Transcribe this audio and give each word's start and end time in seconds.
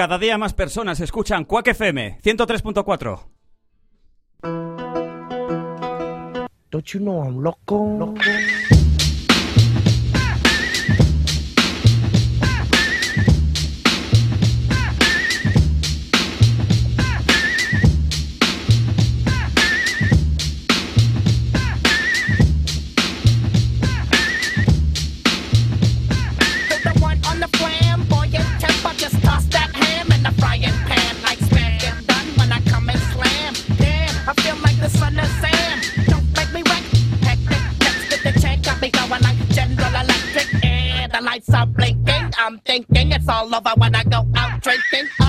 Cada 0.00 0.16
día 0.16 0.38
más 0.38 0.54
personas 0.54 0.98
escuchan 1.00 1.44
Quack 1.44 1.68
FM 1.68 2.20
103.4. 2.22 3.20
love, 43.64 43.78
I 43.94 44.04
go 44.04 44.26
out 44.36 44.62
drinking. 44.62 45.19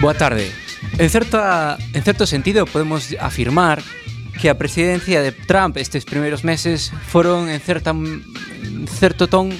Boa 0.00 0.14
tarde. 0.14 0.52
En, 0.98 1.10
certa, 1.10 1.76
en 1.92 2.02
certo 2.04 2.24
sentido 2.24 2.66
podemos 2.66 3.16
afirmar 3.18 3.82
que 4.40 4.48
a 4.48 4.56
presidencia 4.56 5.20
de 5.22 5.32
Trump 5.32 5.76
estes 5.76 6.04
primeiros 6.04 6.44
meses 6.44 6.92
foron 7.10 7.50
en 7.50 7.58
certa 7.58 7.90
en 7.90 8.86
certo 8.86 9.26
ton 9.26 9.50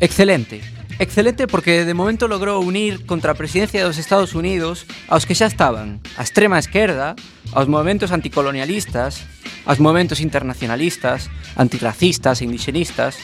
excelente. 0.00 0.64
Excelente 0.98 1.46
porque 1.46 1.84
de 1.84 1.92
momento 1.92 2.32
logrou 2.32 2.64
unir 2.64 3.04
contra 3.04 3.36
a 3.36 3.38
presidencia 3.38 3.84
dos 3.84 4.00
Estados 4.00 4.32
Unidos 4.32 4.88
aos 5.04 5.28
que 5.28 5.36
xa 5.36 5.44
estaban, 5.44 6.00
a 6.16 6.24
extrema 6.24 6.56
esquerda, 6.56 7.12
aos 7.52 7.68
movimentos 7.68 8.08
anticolonialistas, 8.08 9.28
aos 9.68 9.84
movimentos 9.84 10.24
internacionalistas, 10.24 11.28
antirracistas 11.60 12.40
e 12.40 12.48
indigenistas, 12.48 13.20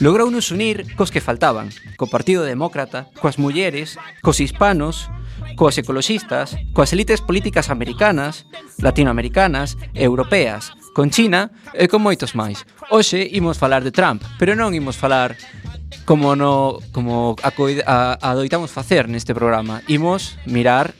logrou 0.00 0.32
nos 0.32 0.48
unir 0.48 0.96
cos 0.96 1.12
que 1.12 1.20
faltaban, 1.20 1.68
co 2.00 2.08
Partido 2.08 2.48
Demócrata, 2.48 3.12
coas 3.20 3.36
mulleres, 3.36 4.00
cos 4.24 4.40
hispanos, 4.40 5.12
coas 5.56 5.78
ecoloxistas, 5.78 6.56
coas 6.72 6.92
elites 6.92 7.20
políticas 7.20 7.70
americanas, 7.70 8.46
latinoamericanas 8.78 9.76
e 9.94 10.04
europeas, 10.04 10.72
con 10.92 11.10
China 11.10 11.50
e 11.72 11.88
con 11.88 12.04
moitos 12.04 12.36
máis. 12.36 12.68
Hoxe 12.92 13.24
imos 13.32 13.56
falar 13.56 13.80
de 13.84 13.92
Trump, 13.92 14.20
pero 14.36 14.52
non 14.52 14.76
imos 14.76 14.96
falar 14.96 15.36
como 16.04 16.36
no 16.36 16.78
como 16.92 17.36
a, 17.40 17.50
a, 17.52 17.96
adoitamos 18.20 18.70
facer 18.70 19.08
neste 19.08 19.32
programa. 19.32 19.80
Imos 19.88 20.36
mirar 20.44 20.92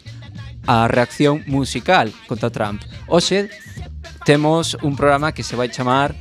a 0.66 0.88
reacción 0.88 1.42
musical 1.46 2.12
contra 2.26 2.50
Trump. 2.50 2.82
Hoxe 3.06 3.50
temos 4.24 4.78
un 4.82 4.96
programa 4.96 5.32
que 5.32 5.42
se 5.42 5.56
vai 5.56 5.68
chamar 5.68 6.14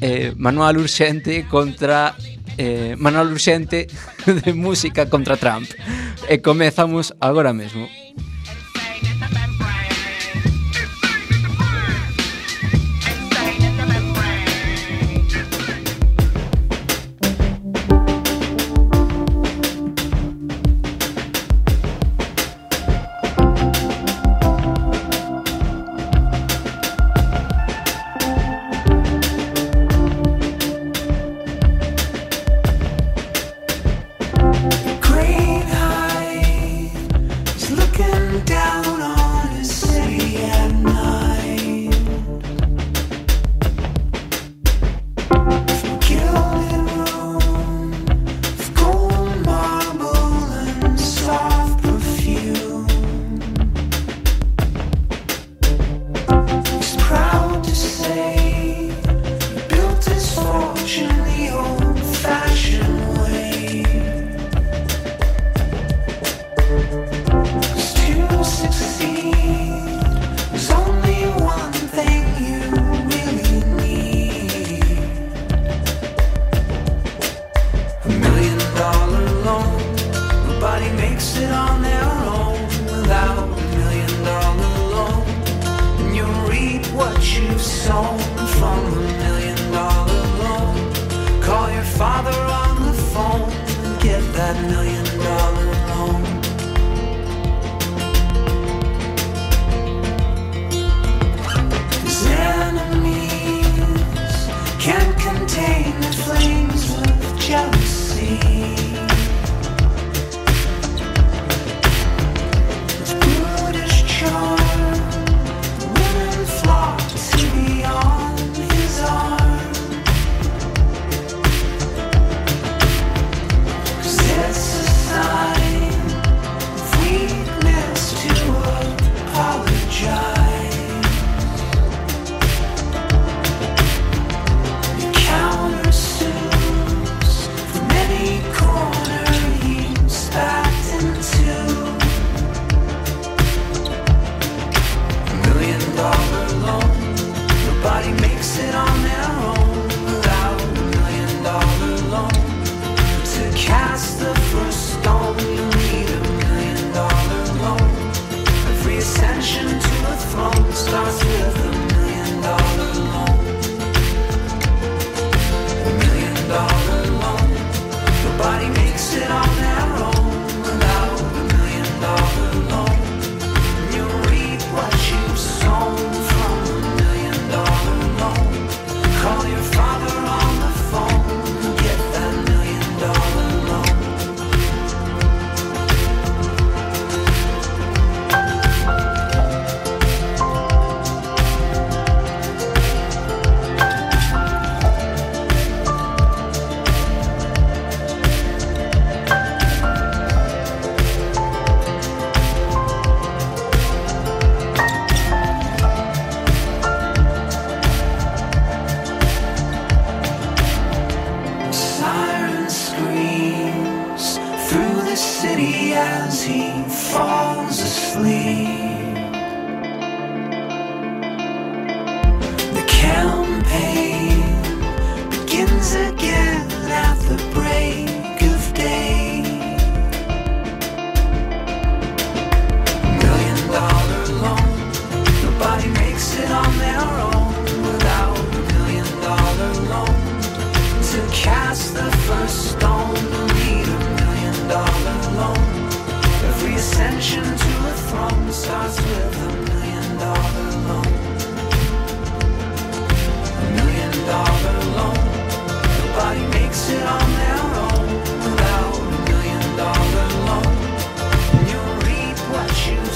eh, 0.00 0.34
Manual 0.36 0.78
Urxente 0.78 1.46
contra 1.46 2.14
eh, 2.58 2.94
Manuel 2.98 3.32
urgente 3.32 3.86
de 4.44 4.52
Música 4.52 5.06
contra 5.06 5.36
Trump. 5.36 5.70
E 6.28 6.38
comezamos 6.38 7.12
agora 7.20 7.52
mesmo. 7.52 7.88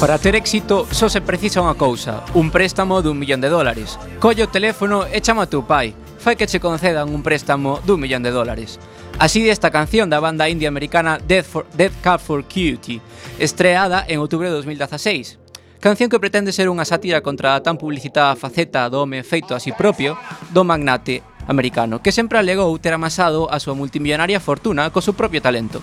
Para 0.06 0.19
ter 0.19 0.37
éxito, 0.37 0.87
só 0.93 1.08
se 1.11 1.19
precisa 1.19 1.58
unha 1.58 1.75
cousa, 1.75 2.23
un 2.38 2.55
préstamo 2.55 3.03
dun 3.03 3.19
millón 3.19 3.43
de 3.43 3.50
dólares. 3.50 3.99
Colle 4.23 4.47
o 4.47 4.53
teléfono 4.55 5.03
e 5.03 5.19
chama 5.19 5.43
a 5.43 5.50
teu 5.50 5.67
pai. 5.67 5.99
Fai 6.23 6.38
que 6.38 6.47
che 6.47 6.62
concedan 6.62 7.11
un 7.11 7.26
préstamo 7.26 7.82
dun 7.82 7.99
millón 7.99 8.23
de 8.23 8.31
dólares. 8.31 8.79
Así 9.19 9.43
de 9.43 9.50
esta 9.50 9.75
canción 9.75 10.06
da 10.06 10.23
banda 10.23 10.47
india 10.47 10.70
americana 10.70 11.19
Death, 11.19 11.50
for, 11.50 11.67
Death 11.75 11.99
Cab 12.06 12.23
for 12.23 12.47
Cutie, 12.47 13.03
estreada 13.43 14.06
en 14.06 14.23
outubro 14.23 14.47
de 14.47 14.55
2016. 14.55 15.43
Canción 15.82 16.06
que 16.06 16.23
pretende 16.23 16.55
ser 16.55 16.70
unha 16.70 16.87
sátira 16.87 17.19
contra 17.19 17.58
a 17.58 17.62
tan 17.67 17.75
publicitada 17.75 18.38
faceta 18.38 18.87
do 18.87 19.03
home 19.03 19.26
feito 19.26 19.58
a 19.58 19.58
si 19.58 19.75
sí 19.75 19.75
propio 19.75 20.14
do 20.55 20.62
magnate 20.62 21.26
americano, 21.50 21.99
que 21.99 22.14
sempre 22.14 22.38
alegou 22.38 22.70
ter 22.79 22.94
amasado 22.94 23.50
a 23.50 23.58
súa 23.58 23.75
multimillonaria 23.75 24.38
fortuna 24.38 24.87
co 24.94 25.03
seu 25.03 25.19
propio 25.19 25.43
talento. 25.43 25.82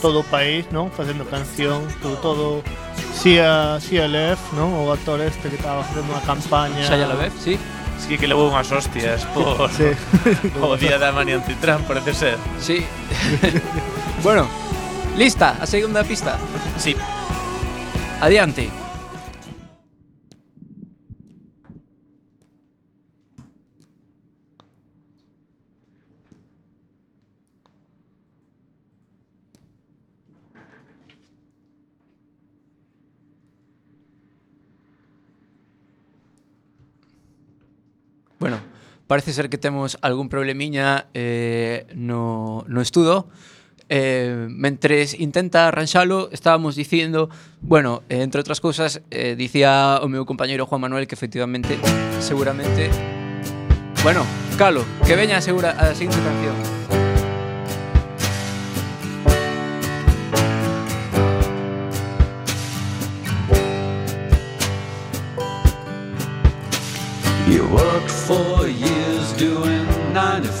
todo 0.00 0.24
o 0.24 0.26
país, 0.32 0.64
non? 0.72 0.88
Facendo 0.88 1.28
canción, 1.28 1.84
todo, 2.00 2.16
todo 2.24 2.46
Sia, 3.12 3.76
Sia 3.76 4.08
Lef, 4.08 4.40
non? 4.56 4.72
O 4.72 4.88
actor 4.88 5.20
este 5.20 5.52
que 5.52 5.60
estaba 5.60 5.84
facendo 5.84 6.16
unha 6.16 6.24
campaña 6.24 6.80
Xa 6.88 6.96
la 6.96 7.12
vez, 7.12 7.28
sí 7.36 7.60
Sí 8.00 8.16
que 8.16 8.24
levou 8.24 8.48
unhas 8.48 8.72
hostias 8.72 9.28
por 9.36 9.68
sí. 9.68 9.92
o 10.64 10.80
día 10.80 10.96
da 10.96 11.12
manía 11.12 11.36
anti-Trump, 11.36 11.84
parece 11.84 12.16
ser. 12.16 12.36
Sí. 12.56 12.80
bueno, 14.24 14.48
lista, 15.12 15.60
a 15.60 15.68
segunda 15.68 16.08
pista. 16.08 16.40
Sí. 16.80 16.96
Adiante. 18.24 18.85
Parece 39.06 39.32
ser 39.32 39.48
que 39.48 39.58
temos 39.58 39.98
algún 40.02 40.28
problemiña 40.28 41.06
eh, 41.14 41.86
no, 41.94 42.64
no 42.68 42.80
estudo. 42.80 43.28
Eh, 43.88 44.48
intenta 45.18 45.68
arranxalo 45.68 46.28
estábamos 46.32 46.74
dicindo 46.74 47.30
bueno, 47.60 48.02
eh, 48.08 48.22
entre 48.26 48.42
outras 48.42 48.58
cousas 48.58 48.98
eh, 49.14 49.38
dicía 49.38 50.02
o 50.02 50.10
meu 50.10 50.26
Juan 50.66 50.82
Manuel 50.82 51.06
que 51.06 51.14
efectivamente 51.14 51.78
seguramente 52.18 52.90
bueno, 54.02 54.26
calo, 54.58 54.82
que 55.06 55.14
veña 55.14 55.38
a, 55.38 55.40
segura, 55.40 55.70
a 55.78 55.94
seguinte 55.94 56.18
canción 56.18 56.86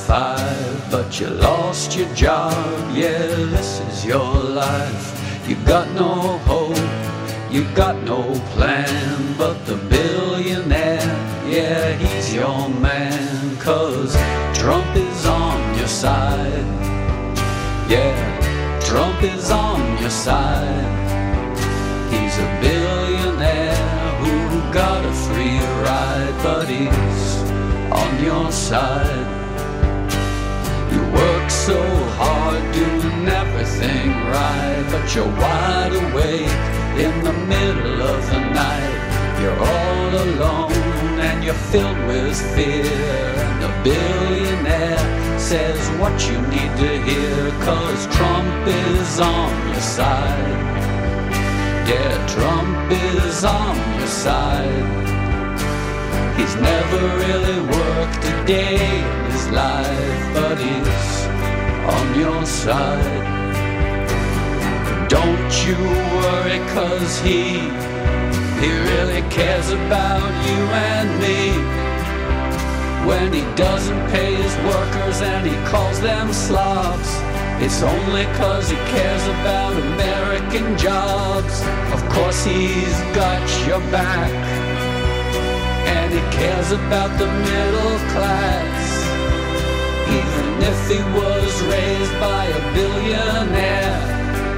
five, 0.06 0.90
but 0.90 1.18
you 1.18 1.26
lost 1.26 1.96
your 1.96 2.08
job. 2.14 2.54
Yeah, 2.94 3.26
this 3.54 3.80
is 3.80 4.06
your 4.06 4.34
life. 4.62 5.04
You 5.48 5.56
got 5.66 5.90
no 5.94 6.38
hope, 6.50 6.78
you 7.50 7.64
got 7.74 7.96
no 8.04 8.22
plan, 8.54 9.34
but 9.36 9.66
the 9.66 9.76
billionaire, 9.76 11.16
yeah, 11.48 11.92
he's 11.94 12.32
your 12.32 12.68
man. 12.68 13.56
Cause 13.58 14.14
Trump 14.56 14.94
is 14.94 15.26
on 15.26 15.76
your 15.76 15.88
side. 15.88 16.66
Yeah, 17.90 18.14
Trump 18.80 19.22
is 19.24 19.50
on 19.50 19.80
your 20.00 20.10
side. 20.10 20.86
He's 22.12 22.38
a 22.38 22.48
billionaire 22.62 23.74
who 24.20 24.72
got 24.72 25.04
a 25.04 25.12
free 25.26 25.58
ride, 25.84 26.34
but 26.44 26.68
he's 26.68 27.26
on 27.90 28.22
your 28.22 28.52
side. 28.52 29.35
Work 31.46 31.52
so 31.52 31.80
hard 32.18 32.74
doing 32.74 33.28
everything 33.28 34.10
right, 34.34 34.84
but 34.90 35.14
you're 35.14 35.32
wide 35.38 35.92
awake 35.94 36.50
in 36.98 37.22
the 37.22 37.32
middle 37.32 38.02
of 38.02 38.20
the 38.32 38.40
night. 38.50 39.38
You're 39.40 39.60
all 39.72 40.10
alone 40.26 41.20
and 41.20 41.44
you're 41.44 41.62
filled 41.70 41.98
with 42.08 42.36
fear. 42.56 42.82
And 43.46 43.62
the 43.62 43.72
billionaire 43.88 45.38
says 45.38 45.78
what 46.00 46.16
you 46.28 46.36
need 46.50 46.72
to 46.82 46.92
hear, 47.08 47.50
cause 47.62 48.08
Trump 48.16 48.66
is 48.66 49.20
on 49.20 49.68
your 49.68 49.86
side. 49.98 50.58
Yeah, 51.86 52.26
Trump 52.26 52.90
is 52.90 53.44
on 53.44 53.76
your 54.00 54.08
side. 54.08 54.86
He's 56.36 56.56
never 56.56 57.00
really 57.22 57.60
worked 57.60 58.24
a 58.24 58.44
day 58.46 58.98
in 58.98 59.30
his 59.30 59.48
life, 59.50 60.34
but 60.34 60.58
he's 60.58 61.35
on 61.88 62.18
your 62.18 62.44
side. 62.44 63.24
Don't 65.08 65.52
you 65.66 65.78
worry, 66.20 66.58
cause 66.74 67.18
he, 67.20 67.60
he 68.60 68.70
really 68.90 69.22
cares 69.30 69.70
about 69.70 70.30
you 70.46 70.60
and 70.90 71.08
me. 71.22 71.86
When 73.06 73.32
he 73.32 73.42
doesn't 73.54 74.10
pay 74.10 74.34
his 74.34 74.54
workers 74.64 75.20
and 75.22 75.46
he 75.46 75.54
calls 75.70 76.00
them 76.00 76.32
slobs, 76.32 77.10
It's 77.58 77.80
only 77.82 78.24
cause 78.36 78.68
he 78.68 78.76
cares 78.76 79.24
about 79.28 79.72
American 79.72 80.76
jobs. 80.76 81.62
Of 81.94 82.06
course, 82.10 82.44
he's 82.44 82.98
got 83.14 83.42
your 83.66 83.80
back. 83.90 84.30
And 85.96 86.12
he 86.12 86.20
cares 86.36 86.72
about 86.72 87.16
the 87.18 87.26
middle 87.26 87.98
class. 88.12 88.75
Even 90.08 90.48
if 90.62 90.78
he 90.90 91.00
was 91.18 91.52
raised 91.72 92.14
by 92.20 92.44
a 92.46 92.60
billionaire, 92.74 93.98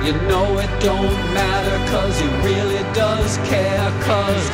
you 0.05 0.13
know 0.29 0.59
it 0.59 0.73
don't 0.81 1.19
matter 1.35 1.79
cause 1.93 2.19
he 2.21 2.29
really 2.49 2.83
does 2.95 3.37
care. 3.49 3.91
Cause 4.09 4.45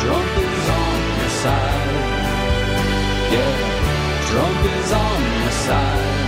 Trump 0.00 0.32
is 0.48 0.64
on 0.82 0.98
your 1.18 1.32
side. 1.44 1.92
Yeah, 3.34 3.54
Trump 4.30 4.60
is 4.78 4.92
on 4.92 5.20
your 5.42 5.56
side. 5.68 6.22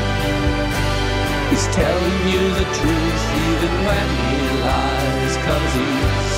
He's 1.54 1.66
telling 1.68 2.28
you 2.32 2.40
the 2.54 2.64
truth 2.64 3.22
even 3.46 3.74
when 3.86 4.08
he 4.26 4.38
lies 4.64 5.36
Cause 5.46 5.72
he's 5.78 6.34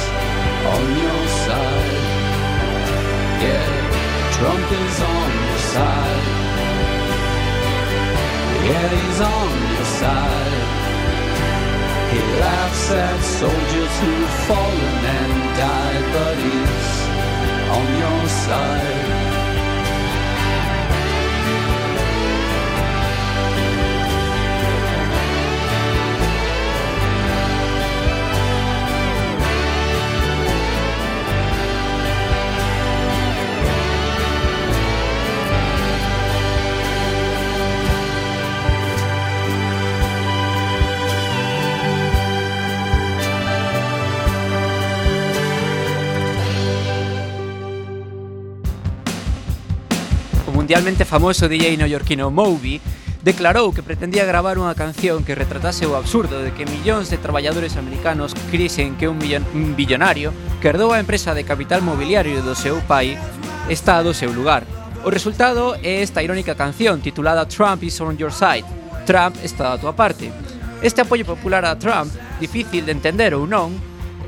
on 0.74 0.84
your 1.04 1.26
side 1.46 1.96
Yeah, 3.40 4.30
Trump 4.36 4.72
is 4.72 5.00
on 5.00 5.30
your 5.48 5.58
side 5.72 6.45
Yeah, 8.68 8.88
he's 8.96 9.20
on 9.20 9.52
your 9.74 9.88
side. 10.00 10.86
He 12.12 12.22
laughs 12.40 12.90
at 12.92 13.20
soldiers 13.20 13.94
who've 14.00 14.34
fallen 14.46 15.04
and 15.18 15.34
died 15.58 16.04
But 16.14 16.36
he's 16.38 16.96
on 17.76 17.86
your 18.02 18.28
side 18.28 19.05
mundialmente 50.66 51.04
famoso 51.04 51.46
DJ 51.46 51.76
neoyorquino 51.76 52.28
Moby 52.28 52.80
declarou 53.22 53.70
que 53.70 53.86
pretendía 53.86 54.26
gravar 54.26 54.58
unha 54.58 54.74
canción 54.74 55.22
que 55.22 55.38
retratase 55.38 55.86
o 55.86 55.94
absurdo 55.94 56.42
de 56.42 56.50
que 56.50 56.66
millóns 56.66 57.06
de 57.06 57.22
traballadores 57.22 57.78
americanos 57.78 58.34
crisen 58.50 58.98
que 58.98 59.06
un, 59.06 59.14
millon, 59.14 59.46
un 59.54 59.78
billonario 59.78 60.34
que 60.58 60.66
herdou 60.66 60.90
a 60.90 60.98
empresa 60.98 61.38
de 61.38 61.46
capital 61.46 61.86
mobiliario 61.86 62.42
do 62.42 62.58
seu 62.58 62.82
pai 62.82 63.14
está 63.70 64.02
do 64.02 64.10
seu 64.10 64.34
lugar. 64.34 64.66
O 65.06 65.08
resultado 65.14 65.78
é 65.86 66.02
esta 66.02 66.18
irónica 66.18 66.58
canción 66.58 66.98
titulada 66.98 67.46
Trump 67.46 67.86
is 67.86 68.02
on 68.02 68.18
your 68.18 68.34
side. 68.34 68.66
Trump 69.06 69.38
está 69.46 69.70
da 69.70 69.78
tua 69.78 69.94
parte. 69.94 70.34
Este 70.82 71.06
apoio 71.06 71.22
popular 71.22 71.62
a 71.62 71.78
Trump, 71.78 72.10
difícil 72.42 72.82
de 72.82 72.90
entender 72.90 73.38
ou 73.38 73.46
non, 73.46 73.70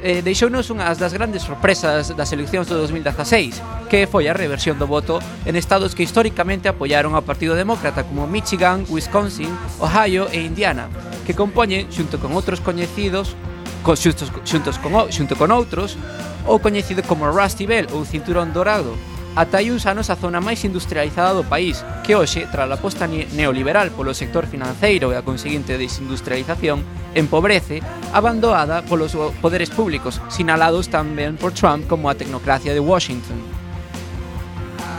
eh, 0.03 0.23
deixounos 0.23 0.71
unhas 0.71 0.99
das 0.99 1.13
grandes 1.13 1.43
sorpresas 1.43 2.15
das 2.15 2.31
eleccións 2.31 2.71
do 2.71 2.79
2016, 2.79 3.59
que 3.91 4.07
foi 4.07 4.31
a 4.31 4.37
reversión 4.37 4.79
do 4.79 4.87
voto 4.87 5.19
en 5.45 5.55
estados 5.57 5.95
que 5.95 6.07
históricamente 6.07 6.71
apoiaron 6.71 7.15
ao 7.15 7.27
Partido 7.27 7.59
Demócrata 7.59 8.07
como 8.07 8.31
Michigan, 8.31 8.87
Wisconsin, 8.87 9.51
Ohio 9.83 10.31
e 10.31 10.43
Indiana, 10.43 10.87
que 11.27 11.35
compoñen, 11.35 11.91
xunto 11.91 12.23
con 12.23 12.33
outros 12.33 12.63
coñecidos, 12.63 13.35
co, 13.83 13.99
xuntos, 13.99 14.31
xuntos 14.47 14.79
con, 14.79 14.95
xunto 15.11 15.35
con 15.35 15.51
outros, 15.51 15.99
o 16.47 16.63
coñecido 16.63 17.03
como 17.05 17.29
Rusty 17.29 17.67
Bell 17.67 17.91
ou 17.93 18.07
Cinturón 18.07 18.55
Dorado, 18.55 18.95
Ata 19.39 19.63
hai 19.63 19.71
uns 19.71 19.87
anos 19.87 20.11
a 20.11 20.19
zona 20.19 20.43
máis 20.43 20.67
industrializada 20.67 21.31
do 21.31 21.47
país, 21.47 21.87
que 22.03 22.19
hoxe, 22.19 22.51
tras 22.51 22.67
a 22.67 22.75
aposta 22.75 23.07
neoliberal 23.07 23.95
polo 23.95 24.11
sector 24.11 24.51
financeiro 24.51 25.15
e 25.15 25.17
a 25.17 25.23
conseguinte 25.23 25.79
desindustrialización, 25.79 26.83
empobrece, 27.15 27.79
abandoada 28.11 28.83
polos 28.83 29.15
poderes 29.39 29.71
públicos, 29.71 30.19
sinalados 30.27 30.91
tamén 30.91 31.39
por 31.39 31.55
Trump 31.55 31.87
como 31.87 32.11
a 32.11 32.19
tecnocracia 32.19 32.75
de 32.75 32.83
Washington. 32.83 33.39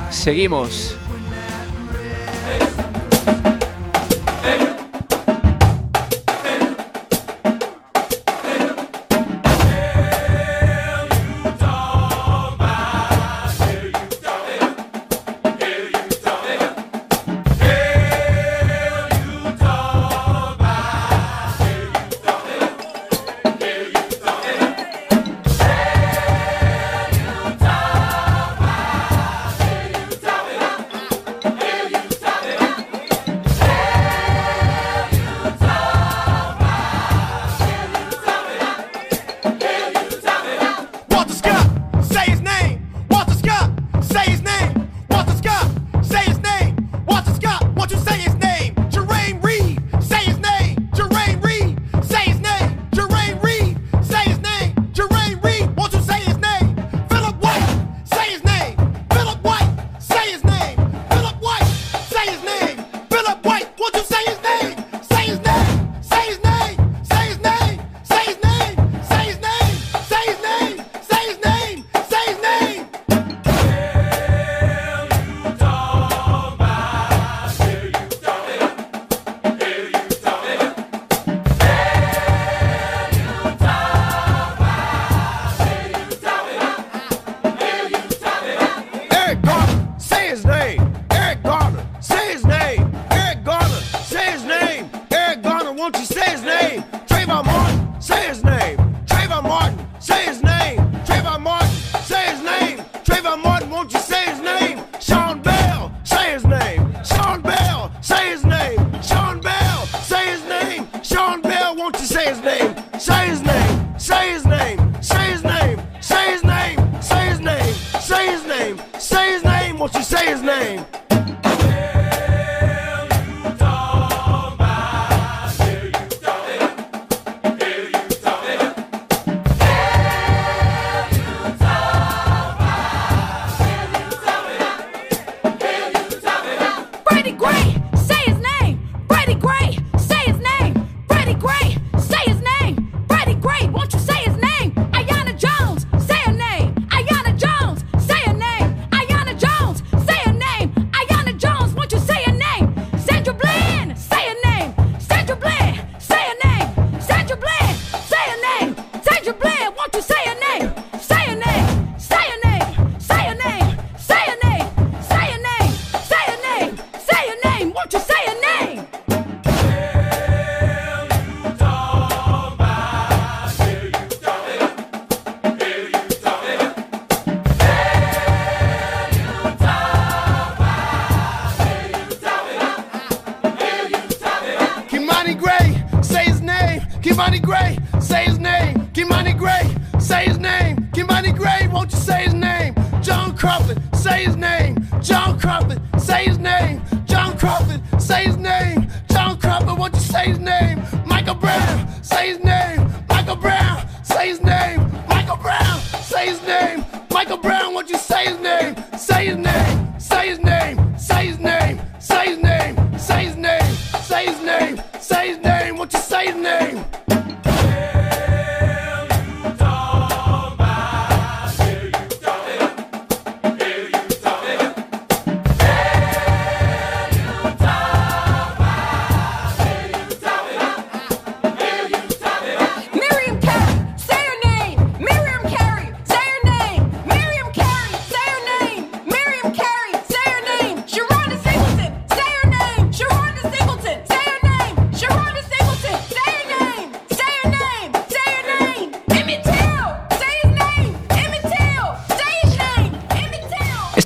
Seguimos. 0.08 0.96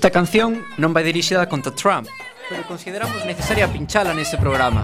Esta 0.04 0.20
canción 0.20 0.68
non 0.76 0.92
vai 0.92 1.08
dirixida 1.08 1.48
contra 1.48 1.72
Trump, 1.72 2.12
pero 2.52 2.68
consideramos 2.68 3.24
necesaria 3.24 3.72
pinchala 3.72 4.12
neste 4.12 4.36
programa. 4.36 4.84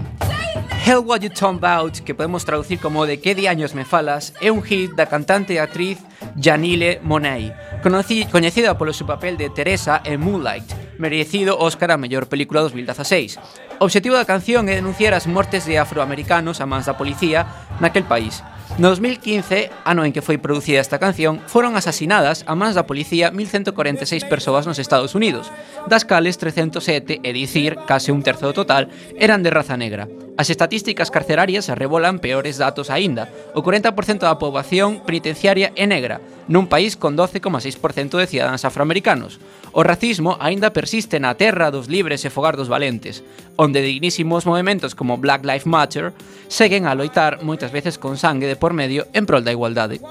Hell 0.80 1.04
What 1.04 1.20
You 1.20 1.28
Talk 1.28 1.60
About, 1.60 2.00
que 2.00 2.16
podemos 2.16 2.48
traducir 2.48 2.80
como 2.80 3.04
De 3.04 3.20
que 3.20 3.36
diaños 3.36 3.76
me 3.76 3.84
falas, 3.84 4.32
é 4.40 4.48
un 4.48 4.64
hit 4.64 4.96
da 4.96 5.12
cantante 5.12 5.52
e 5.52 5.60
actriz 5.60 6.00
Janile 6.40 7.04
Monáe, 7.04 7.52
coñecida 8.32 8.80
polo 8.80 8.96
seu 8.96 9.04
papel 9.04 9.36
de 9.36 9.52
Teresa 9.52 10.00
en 10.08 10.24
Moonlight, 10.24 10.96
merecido 10.96 11.60
Óscar 11.60 11.92
a 11.92 12.00
mellor 12.00 12.24
película 12.24 12.64
2016. 12.64 13.36
O 13.76 13.84
obxectivo 13.84 14.16
da 14.16 14.24
canción 14.24 14.72
é 14.72 14.74
denunciar 14.80 15.12
as 15.12 15.28
mortes 15.28 15.68
de 15.68 15.76
afroamericanos 15.76 16.64
a 16.64 16.68
mans 16.68 16.88
da 16.88 16.96
policía 16.96 17.44
naquel 17.76 18.08
país, 18.08 18.40
No 18.78 18.88
2015, 18.88 19.70
ano 19.84 20.04
en 20.06 20.12
que 20.14 20.22
foi 20.22 20.38
producida 20.38 20.80
esta 20.80 21.02
canción, 21.02 21.42
foron 21.50 21.74
asasinadas 21.74 22.46
a 22.46 22.54
mans 22.54 22.78
da 22.78 22.86
policía 22.86 23.34
1146 23.34 24.24
persoas 24.30 24.64
nos 24.64 24.78
Estados 24.78 25.18
Unidos, 25.18 25.50
das 25.90 26.06
cales 26.06 26.38
307, 26.38 27.20
é 27.20 27.30
dicir, 27.34 27.76
case 27.84 28.14
un 28.14 28.22
terzo 28.22 28.54
do 28.54 28.64
total, 28.64 28.88
eran 29.18 29.42
de 29.42 29.50
raza 29.50 29.76
negra. 29.76 30.08
As 30.40 30.48
estatísticas 30.48 31.12
carcerarias 31.12 31.68
arrebolan 31.68 32.16
peores 32.16 32.56
datos 32.56 32.88
aínda. 32.88 33.28
O 33.52 33.60
40% 33.60 34.24
da 34.24 34.40
poboación 34.40 35.04
penitenciaria 35.04 35.68
é 35.76 35.84
negra, 35.84 36.24
nun 36.48 36.64
país 36.64 36.96
con 36.96 37.12
12,6% 37.12 38.16
de 38.16 38.24
cidadáns 38.24 38.64
afroamericanos. 38.64 39.36
O 39.72 39.82
racismo 39.82 40.36
aínda 40.40 40.74
persiste 40.74 41.22
na 41.22 41.38
terra 41.38 41.70
dos 41.70 41.86
libres 41.86 42.26
e 42.26 42.30
fogar 42.30 42.58
dos 42.58 42.66
valentes, 42.66 43.22
onde 43.54 43.78
dignísimos 43.82 44.42
movimentos 44.42 44.98
como 44.98 45.18
Black 45.22 45.46
Lives 45.46 45.66
Matter 45.66 46.10
seguen 46.50 46.90
a 46.90 46.94
loitar 46.98 47.46
moitas 47.46 47.70
veces 47.70 47.94
con 47.94 48.18
sangue 48.18 48.50
de 48.50 48.58
por 48.58 48.74
medio 48.74 49.06
en 49.14 49.26
prol 49.26 49.46
da 49.46 49.54
igualdade. 49.54 50.02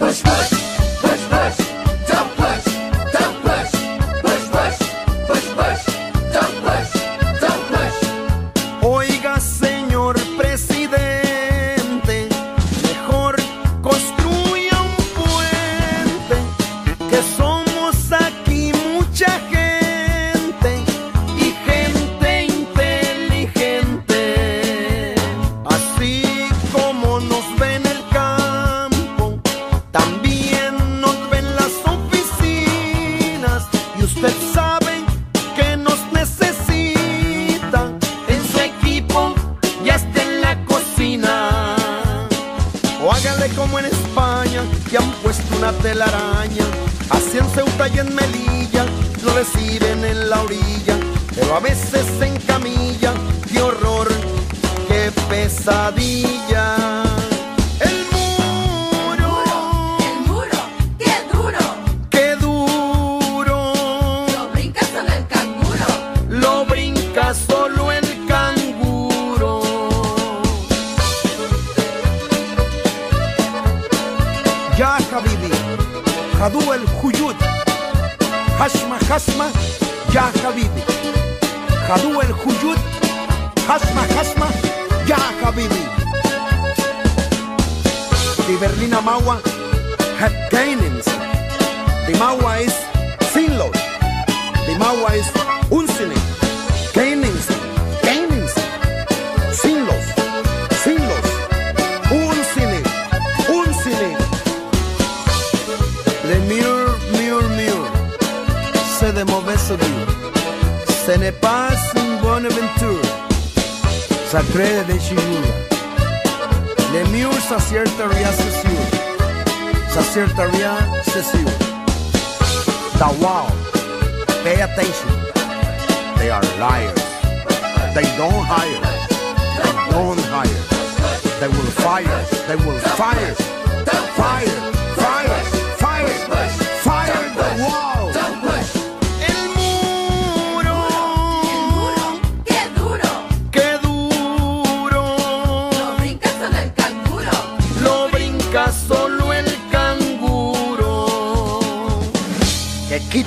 Push, 0.00 0.22
push, 0.22 0.50
push, 1.02 1.24
push. 1.30 1.69
it's 34.30 34.56
all 34.56 34.79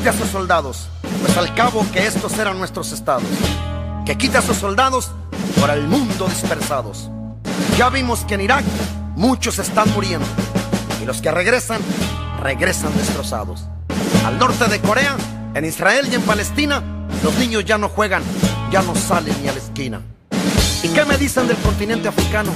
quite 0.04 0.18
a 0.18 0.20
sus 0.20 0.32
soldados, 0.32 0.90
pues 1.22 1.38
al 1.38 1.56
cabo 1.56 1.86
que 1.94 2.06
estos 2.06 2.38
eran 2.38 2.60
nuestros 2.60 2.92
estados. 2.92 3.24
Que 4.06 4.18
quite 4.18 4.38
a 4.38 4.42
sus 4.42 4.58
soldados 4.58 5.12
por 5.58 5.70
el 5.70 5.88
mundo 5.88 6.28
dispersados. 6.28 7.10
Ya 7.78 7.90
vimos 7.90 8.26
que 8.26 8.34
en 8.34 8.42
Irak 8.42 8.66
muchos 9.16 9.60
están 9.60 9.90
muriendo 9.94 10.28
y 11.02 11.06
los 11.06 11.22
que 11.22 11.32
regresan, 11.32 11.80
regresan 12.42 12.94
destrozados. 12.98 13.64
Al 14.26 14.38
norte 14.38 14.66
de 14.66 14.82
Corea, 14.82 15.16
en 15.54 15.64
Israel 15.64 16.10
y 16.12 16.16
en 16.16 16.22
Palestina, 16.24 16.84
los 17.24 17.34
niños 17.36 17.64
ya 17.64 17.78
no 17.78 17.88
juegan, 17.88 18.24
ya 18.74 18.82
no 18.82 18.96
salen 18.96 19.42
ni 19.42 19.48
a 19.48 19.54
la 19.54 19.60
esquina. 19.60 20.02
¿Y 20.84 20.90
qué 20.90 21.06
me 21.06 21.18
dicen 21.18 21.48
del 21.48 21.56
continente 21.60 22.10
africano? 22.10 22.52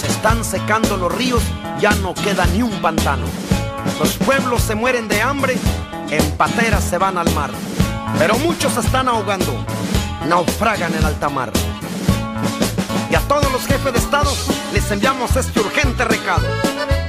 Se 0.00 0.06
están 0.06 0.44
secando 0.44 0.98
los 0.98 1.12
ríos, 1.12 1.42
ya 1.80 1.90
no 1.96 2.14
queda 2.14 2.46
ni 2.46 2.62
un 2.62 2.80
pantano. 2.80 3.26
Los 3.98 4.12
pueblos 4.18 4.62
se 4.62 4.76
mueren 4.76 5.08
de 5.08 5.20
hambre 5.20 5.56
en 6.16 6.30
pateras 6.32 6.84
se 6.84 6.98
van 6.98 7.18
al 7.18 7.30
mar. 7.32 7.50
Pero 8.18 8.38
muchos 8.38 8.76
están 8.76 9.08
ahogando, 9.08 9.52
naufragan 10.28 10.94
en 10.94 11.04
alta 11.04 11.28
mar. 11.28 11.50
Y 13.10 13.14
a 13.14 13.20
todos 13.20 13.50
los 13.52 13.66
jefes 13.66 13.92
de 13.92 13.98
Estado 13.98 14.30
les 14.72 14.90
enviamos 14.90 15.34
este 15.36 15.60
urgente 15.60 16.04
recado. 16.04 16.46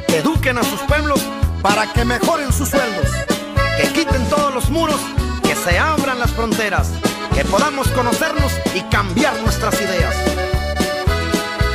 Que 0.07 0.19
eduquen 0.19 0.57
a 0.57 0.63
sus 0.63 0.79
pueblos 0.81 1.21
para 1.61 1.91
que 1.93 2.05
mejoren 2.05 2.51
sus 2.51 2.69
sueldos. 2.69 3.09
Que 3.77 3.87
quiten 3.89 4.27
todos 4.29 4.53
los 4.53 4.69
muros, 4.69 4.99
que 5.43 5.55
se 5.55 5.77
abran 5.77 6.19
las 6.19 6.31
fronteras. 6.31 6.89
Que 7.33 7.43
podamos 7.45 7.87
conocernos 7.89 8.51
y 8.73 8.81
cambiar 8.81 9.35
nuestras 9.41 9.79
ideas. 9.81 10.15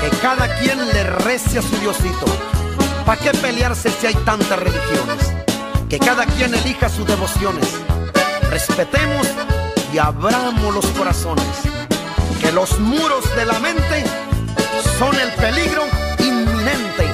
Que 0.01 0.17
cada 0.23 0.49
quien 0.59 0.79
le 0.89 1.05
rece 1.05 1.59
a 1.59 1.63
su 1.63 1.77
Diosito. 1.79 2.27
¿Para 3.05 3.21
qué 3.21 3.31
pelearse 3.33 3.91
si 3.91 4.07
hay 4.07 4.15
tantas 4.15 4.59
religiones? 4.59 5.50
Que 5.91 5.99
cada 5.99 6.25
quien 6.25 6.55
elija 6.55 6.89
sus 6.89 7.05
devociones. 7.05 7.69
Respetemos 8.49 9.27
y 9.93 9.99
abramos 9.99 10.73
los 10.73 10.87
corazones. 10.87 11.45
Que 12.41 12.53
los 12.53 12.79
muros 12.79 13.25
de 13.35 13.45
la 13.45 13.59
mente 13.59 14.05
son 15.01 15.13
el 15.17 15.33
peligro 15.33 15.83
inminente. 16.21 17.09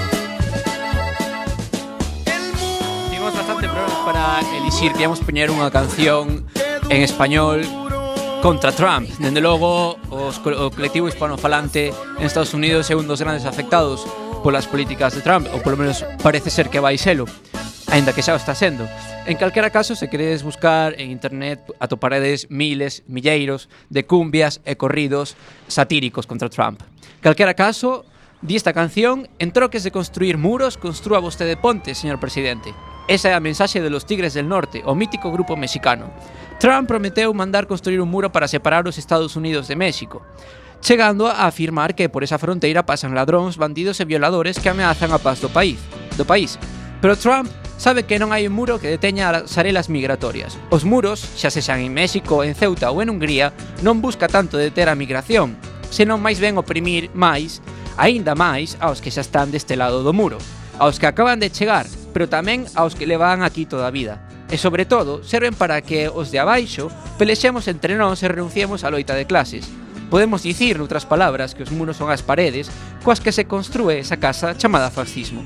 Tivemos 3.09 3.35
bastante 3.35 3.67
problemas 3.67 3.99
para 4.05 4.41
elisir 4.59 4.93
Queríamos 4.93 5.21
poñer 5.25 5.49
unha 5.49 5.73
canción 5.73 6.45
en 6.93 7.01
español 7.01 7.65
contra 8.45 8.77
Trump 8.77 9.09
Dende 9.17 9.41
logo, 9.41 9.97
os, 10.13 10.37
o 10.45 10.69
colectivo 10.69 11.09
hispanofalante 11.09 11.97
en 12.21 12.23
Estados 12.29 12.53
Unidos 12.53 12.93
é 12.93 12.95
un 12.95 13.09
dos 13.09 13.25
grandes 13.25 13.49
afectados 13.49 14.05
polas 14.45 14.69
políticas 14.69 15.17
de 15.17 15.25
Trump 15.25 15.49
Ou 15.51 15.65
polo 15.65 15.81
menos 15.81 16.05
parece 16.21 16.53
ser 16.53 16.69
que 16.69 16.79
vai 16.79 17.01
selo 17.01 17.25
Ainda 17.89 18.13
que 18.13 18.23
xa 18.23 18.35
o 18.35 18.41
está 18.41 18.55
sendo. 18.55 18.89
En 19.27 19.39
calquera 19.39 19.71
caso, 19.71 19.95
se 19.95 20.11
queredes 20.11 20.43
buscar 20.43 20.99
en 20.99 21.11
internet 21.11 21.63
atoparedes 21.79 22.51
miles, 22.51 23.05
milleiros 23.07 23.69
de 23.91 24.05
cumbias 24.05 24.61
e 24.67 24.75
corridos 24.75 25.39
satíricos 25.71 26.27
contra 26.27 26.51
Trump. 26.51 26.83
Calquera 27.23 27.55
caso, 27.55 28.05
di 28.43 28.59
esta 28.59 28.75
canción, 28.75 29.31
en 29.39 29.55
troques 29.55 29.87
de 29.87 29.95
construir 29.95 30.37
muros, 30.37 30.77
construa 30.77 31.23
vostede 31.23 31.57
pontes, 31.57 31.99
señor 31.99 32.19
presidente. 32.19 32.75
Esa 33.07 33.31
é 33.31 33.35
a 33.39 33.41
mensaxe 33.41 33.79
de 33.79 33.91
los 33.91 34.03
Tigres 34.03 34.35
del 34.35 34.51
Norte, 34.51 34.83
o 34.83 34.99
mítico 34.99 35.31
grupo 35.31 35.55
mexicano. 35.55 36.11
Trump 36.59 36.91
prometeu 36.91 37.31
mandar 37.31 37.71
construir 37.71 38.03
un 38.03 38.11
muro 38.11 38.35
para 38.35 38.51
separar 38.51 38.83
os 38.91 38.99
Estados 38.99 39.39
Unidos 39.39 39.71
de 39.71 39.79
México 39.79 40.27
chegando 40.81 41.27
a 41.27 41.47
afirmar 41.47 41.95
que 41.95 42.09
por 42.09 42.23
esa 42.23 42.39
fronteira 42.39 42.87
pasan 42.87 43.15
ladróns, 43.15 43.57
bandidos 43.57 43.99
e 43.99 44.05
violadores 44.05 44.59
que 44.61 44.69
ameazan 44.69 45.11
a 45.11 45.19
paz 45.19 45.41
do 45.41 45.51
país. 45.51 45.81
Do 46.15 46.23
país. 46.23 46.61
Pero 47.01 47.17
Trump 47.17 47.51
sabe 47.77 48.05
que 48.05 48.19
non 48.19 48.33
hai 48.33 48.49
un 48.49 48.57
muro 48.57 48.81
que 48.81 48.89
deteña 48.89 49.29
as 49.29 49.53
arelas 49.61 49.93
migratorias. 49.93 50.57
Os 50.73 50.89
muros, 50.89 51.21
xa 51.37 51.53
sexan 51.53 51.85
en 51.85 51.93
México, 51.93 52.41
en 52.41 52.57
Ceuta 52.57 52.89
ou 52.89 53.05
en 53.05 53.13
Hungría, 53.13 53.53
non 53.85 54.01
busca 54.01 54.27
tanto 54.33 54.57
deter 54.57 54.89
a 54.89 54.97
migración, 54.97 55.55
senón 55.93 56.25
máis 56.25 56.41
ben 56.41 56.57
oprimir 56.57 57.13
máis, 57.13 57.61
aínda 58.01 58.33
máis, 58.33 58.81
aos 58.81 59.05
que 59.05 59.13
xa 59.13 59.21
están 59.21 59.53
deste 59.53 59.77
lado 59.77 60.01
do 60.01 60.17
muro, 60.17 60.41
aos 60.81 60.97
que 60.97 61.09
acaban 61.09 61.41
de 61.41 61.53
chegar, 61.53 61.85
pero 62.17 62.33
tamén 62.33 62.65
aos 62.73 62.97
que 62.97 63.09
levan 63.09 63.45
aquí 63.45 63.69
toda 63.69 63.89
a 63.89 63.95
vida. 63.95 64.25
E 64.49 64.57
sobre 64.57 64.87
todo, 64.87 65.21
serven 65.27 65.59
para 65.59 65.83
que 65.83 66.09
os 66.09 66.31
de 66.33 66.39
abaixo 66.39 66.89
pelexemos 67.19 67.69
entre 67.69 67.99
nós 67.99 68.25
e 68.25 68.31
renunciemos 68.31 68.87
á 68.87 68.89
loita 68.89 69.13
de 69.13 69.29
clases. 69.29 69.69
Podemos 70.09 70.47
dicir, 70.47 70.79
noutras 70.79 71.05
palabras, 71.05 71.53
que 71.53 71.67
os 71.67 71.75
muros 71.75 71.99
son 71.99 72.09
as 72.15 72.23
paredes 72.23 72.71
coas 73.03 73.19
que 73.19 73.35
se 73.35 73.45
construe 73.51 73.99
esa 73.99 74.23
casa 74.23 74.55
chamada 74.55 74.95
fascismo. 74.95 75.43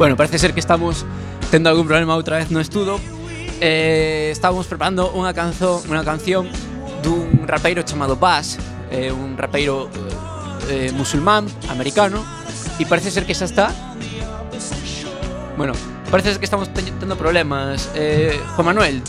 Bueno, 0.00 0.16
parece 0.16 0.38
ser 0.38 0.54
que 0.54 0.60
estamos 0.60 1.04
tendo 1.50 1.68
algún 1.68 1.84
problema 1.84 2.16
outra 2.16 2.40
vez 2.40 2.48
no 2.50 2.56
estudo. 2.56 2.96
Eh, 3.60 4.32
estábamos 4.32 4.64
preparando 4.64 5.12
unha 5.12 5.36
canción, 5.36 5.76
unha 5.92 6.00
canción 6.00 6.48
dun 7.04 7.44
rapeiro 7.44 7.84
chamado 7.84 8.16
Bass, 8.16 8.56
eh, 8.88 9.12
un 9.12 9.36
rapeiro 9.36 9.92
eh, 10.72 10.88
eh 10.88 10.90
musulmán 10.96 11.44
americano 11.68 12.24
e 12.80 12.88
parece 12.88 13.12
ser 13.12 13.28
que 13.28 13.36
xa 13.36 13.44
está 13.44 13.76
Bueno, 15.60 15.76
parece 16.08 16.32
que 16.40 16.48
estamos 16.48 16.72
tendo 16.72 17.20
problemas. 17.20 17.92
Eh, 17.92 18.40
Juan 18.56 18.72
Manuel, 18.72 19.04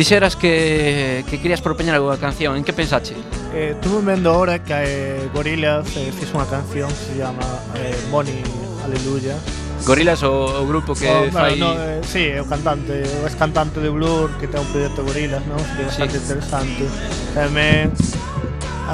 dixeras 0.00 0.40
que, 0.40 1.20
que 1.28 1.36
querías 1.36 1.60
propoñer 1.60 1.92
algo 2.00 2.08
canción, 2.16 2.56
en 2.56 2.64
que 2.64 2.72
pensache? 2.72 3.12
Eh, 3.52 3.76
estuve 3.76 4.00
vendo 4.00 4.32
ahora 4.32 4.56
que 4.56 4.72
eh, 4.72 5.28
Gorillaz 5.36 5.84
eh, 6.00 6.08
fixo 6.16 6.40
unha 6.40 6.48
canción 6.48 6.88
que 6.88 7.12
se 7.12 7.20
chama 7.20 7.44
eh, 7.76 7.92
Money 8.08 8.40
Aleluya 8.88 9.36
Gorilas 9.84 10.22
o, 10.22 10.62
o 10.62 10.66
grupo 10.66 10.94
que 10.94 11.08
oh, 11.08 11.32
fai... 11.32 11.58
No, 11.58 11.74
no, 11.74 11.80
eh, 11.80 12.00
sí, 12.06 12.28
é 12.28 12.40
o 12.40 12.46
cantante, 12.46 12.92
o 12.92 13.26
ex 13.26 13.34
cantante 13.34 13.80
de 13.80 13.90
Blur 13.90 14.30
que 14.38 14.46
ten 14.46 14.62
un 14.62 14.68
proxecto 14.70 15.02
Gorilas, 15.02 15.42
non? 15.50 15.58
Que 15.58 15.82
é 15.82 15.86
bastante 15.90 16.18
sí. 16.18 16.22
interesante. 16.22 16.84
Tamén 17.34 17.90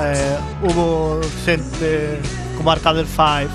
eh, 0.00 0.36
hubo 0.64 1.20
xente 1.44 2.16
como 2.56 2.72
Arcade 2.72 3.04
Five 3.04 3.52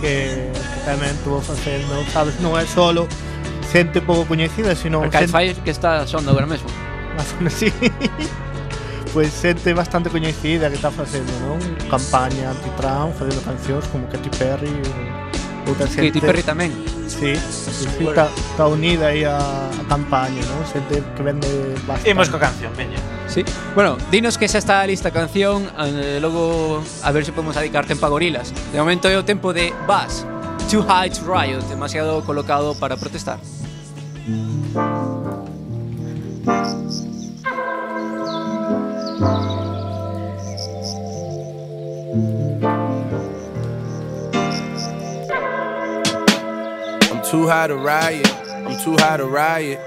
que, 0.00 0.48
que 0.48 0.80
tamén 0.88 1.12
tuvo 1.20 1.44
facendo, 1.44 2.00
sabes, 2.08 2.40
non 2.40 2.56
é 2.56 2.64
solo 2.64 3.04
xente 3.68 4.00
pouco 4.00 4.24
coñecida, 4.24 4.72
sino 4.72 5.04
Arcade 5.04 5.28
xente... 5.28 5.36
Five 5.36 5.56
que 5.68 5.72
está 5.72 6.08
sonando 6.08 6.32
agora 6.32 6.48
mesmo. 6.48 6.68
sí. 7.52 7.68
pois 9.12 9.28
pues, 9.30 9.36
xente 9.36 9.76
bastante 9.76 10.08
coñecida 10.08 10.72
que 10.72 10.80
está 10.80 10.88
facendo, 10.88 11.28
non? 11.44 11.60
Campaña 11.92 12.56
anti-Trump, 12.56 13.12
facendo 13.20 13.44
cancións 13.44 13.84
como 13.92 14.08
Katy 14.08 14.32
Perry, 14.40 14.72
ou 14.72 15.33
outra 15.66 15.86
xente... 15.86 16.12
Katy 16.12 16.20
Perry 16.20 16.42
tamén. 16.42 16.70
Sí, 17.08 17.36
sí, 17.36 17.86
sí 17.98 18.04
está, 18.04 18.28
está 18.32 18.66
unida 18.66 19.08
aí 19.12 19.24
a, 19.24 19.38
a 19.38 19.84
campaña, 19.88 20.40
non? 20.48 20.64
Xente 20.64 21.02
que 21.14 21.22
vende 21.22 21.48
bastante. 21.84 22.10
Imos 22.10 22.28
coa 22.28 22.40
canción, 22.48 22.72
veña. 22.76 22.98
Sí. 23.28 23.44
Bueno, 23.74 23.96
dinos 24.10 24.36
que 24.36 24.48
xa 24.48 24.58
está 24.60 24.84
lista 24.84 25.08
a 25.10 25.14
canción, 25.14 25.68
eh, 25.78 26.18
logo 26.20 26.82
a 27.02 27.08
ver 27.12 27.24
se 27.24 27.30
si 27.30 27.36
podemos 27.36 27.56
dedicar 27.56 27.84
tempo 27.84 28.04
a 28.06 28.10
gorilas. 28.12 28.52
De 28.72 28.78
momento 28.80 29.08
é 29.08 29.16
o 29.16 29.24
tempo 29.24 29.52
de 29.52 29.72
Bass, 29.88 30.24
Too 30.70 30.84
High 30.84 31.10
to 31.12 31.24
Riot, 31.28 31.64
demasiado 31.68 32.24
colocado 32.24 32.74
para 32.76 32.96
protestar. 32.96 33.38
Thank. 36.44 37.03
Too 47.34 47.48
high 47.48 47.66
to 47.66 47.76
riot. 47.76 48.32
I'm 48.48 48.78
too 48.78 48.94
high 48.96 49.16
to 49.16 49.26
riot. 49.26 49.80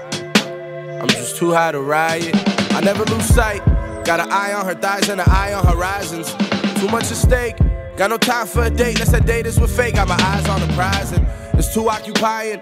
I'm 1.00 1.08
just 1.08 1.38
too 1.38 1.50
high 1.50 1.72
to 1.72 1.80
riot. 1.80 2.36
I 2.74 2.82
never 2.82 3.04
lose 3.06 3.24
sight. 3.24 3.64
Got 4.04 4.20
an 4.20 4.30
eye 4.30 4.52
on 4.52 4.66
her 4.66 4.74
thighs 4.74 5.08
and 5.08 5.18
an 5.18 5.28
eye 5.30 5.54
on 5.54 5.64
horizons. 5.66 6.34
Too 6.78 6.88
much 6.88 7.04
at 7.04 7.16
stake. 7.16 7.56
Got 7.96 8.10
no 8.10 8.18
time 8.18 8.46
for 8.46 8.64
a 8.64 8.70
date. 8.70 8.98
Let's 8.98 9.12
say 9.12 9.20
date 9.20 9.46
is 9.46 9.58
with 9.58 9.74
fake. 9.74 9.94
Got 9.94 10.08
my 10.08 10.18
eyes 10.20 10.46
on 10.46 10.60
the 10.60 10.66
prize 10.74 11.12
and 11.12 11.26
it's 11.54 11.72
too 11.72 11.88
occupying. 11.88 12.60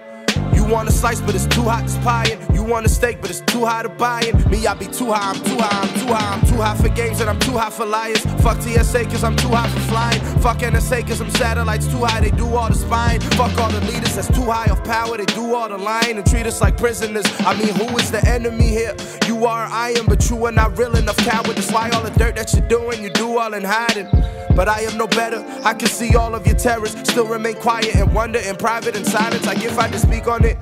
You 0.67 0.73
want 0.73 0.89
a 0.89 0.91
slice, 0.91 1.21
but 1.21 1.33
it's 1.33 1.45
too 1.45 1.61
hot 1.61 1.83
to 1.83 1.89
spying. 1.89 2.37
You 2.53 2.61
want 2.61 2.85
a 2.85 2.89
steak, 2.89 3.21
but 3.21 3.29
it's 3.29 3.39
too 3.39 3.63
high 3.63 3.83
to 3.83 3.89
buying. 3.89 4.35
Me, 4.51 4.67
I 4.67 4.73
be 4.73 4.85
too 4.85 5.13
high, 5.13 5.31
I'm 5.31 5.41
too 5.41 5.55
high, 5.55 5.81
I'm 5.81 5.97
too 5.97 6.13
high, 6.13 6.33
I'm 6.33 6.45
too 6.45 6.57
high 6.57 6.75
for 6.75 6.89
games 6.89 7.21
and 7.21 7.29
I'm 7.29 7.39
too 7.39 7.53
high 7.53 7.69
for 7.69 7.85
liars. 7.85 8.25
Fuck 8.43 8.61
TSA, 8.61 9.05
cause 9.05 9.23
I'm 9.23 9.37
too 9.37 9.47
high 9.47 9.69
for 9.69 9.79
flying. 9.87 10.19
Fuck 10.41 10.57
NSA, 10.57 11.07
cause 11.07 11.21
I'm 11.21 11.29
satellites 11.29 11.87
too 11.87 12.03
high, 12.03 12.19
they 12.19 12.31
do 12.31 12.53
all 12.53 12.67
the 12.67 12.75
spying. 12.75 13.21
Fuck 13.39 13.57
all 13.57 13.71
the 13.71 13.79
leaders 13.85 14.13
that's 14.13 14.27
too 14.27 14.51
high 14.51 14.65
of 14.65 14.83
power, 14.83 15.15
they 15.15 15.25
do 15.27 15.55
all 15.55 15.69
the 15.69 15.77
lying 15.77 16.17
and 16.17 16.29
treat 16.29 16.45
us 16.45 16.59
like 16.59 16.75
prisoners. 16.75 17.25
I 17.39 17.57
mean, 17.57 17.73
who 17.73 17.97
is 17.97 18.11
the 18.11 18.21
enemy 18.27 18.67
here? 18.67 18.93
You 19.25 19.45
are, 19.45 19.67
I 19.67 19.91
am, 19.91 20.05
but 20.05 20.29
you 20.29 20.45
are 20.47 20.51
not 20.51 20.77
real 20.77 20.97
enough 20.97 21.15
coward. 21.15 21.55
That's 21.55 21.71
why 21.71 21.89
all 21.91 22.03
the 22.03 22.11
dirt 22.19 22.35
that 22.35 22.51
you're 22.51 22.67
doing, 22.67 23.01
you 23.01 23.09
do 23.09 23.37
all 23.37 23.53
in 23.53 23.63
hiding. 23.63 24.09
But 24.57 24.67
I 24.67 24.81
am 24.81 24.97
no 24.97 25.05
better. 25.05 25.45
I 25.63 25.75
can 25.75 25.87
see 25.87 26.15
all 26.15 26.33
of 26.33 26.47
your 26.47 26.55
terrors, 26.55 26.97
still 27.07 27.27
remain 27.27 27.53
quiet 27.57 27.95
and 27.95 28.11
wonder 28.11 28.39
in 28.39 28.55
private 28.55 28.95
and 28.95 29.05
silence. 29.05 29.45
Like 29.45 29.63
if 29.63 29.77
I 29.77 29.87
just 29.87 30.07
speak 30.07 30.27
on 30.27 30.43
it, 30.43 30.57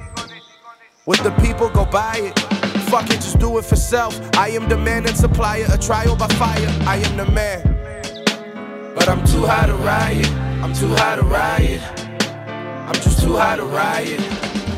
would 1.06 1.20
the 1.20 1.32
people 1.42 1.70
go 1.70 1.86
buy 1.86 2.18
it? 2.18 2.38
Fuck 2.90 3.06
it, 3.06 3.22
just 3.22 3.40
do 3.40 3.58
it 3.58 3.64
for 3.64 3.78
self. 3.78 4.20
I 4.36 4.50
am 4.50 4.68
the 4.68 4.78
man 4.78 5.08
and 5.08 5.16
supplier, 5.16 5.66
a 5.72 5.78
trial 5.78 6.18
by 6.18 6.28
fire. 6.28 6.68
I 6.82 6.98
am 6.98 7.16
the 7.16 7.32
man. 7.32 7.62
But 8.96 9.08
I'm 9.08 9.26
too 9.28 9.46
high 9.46 9.68
to 9.68 9.76
riot. 9.76 10.30
I'm 10.62 10.74
too 10.74 10.90
high 10.90 11.16
to 11.16 11.24
riot. 11.24 11.82
I'm 12.90 12.96
just 12.96 13.22
too 13.24 13.38
high 13.38 13.56
to 13.56 13.64
riot. 13.64 14.20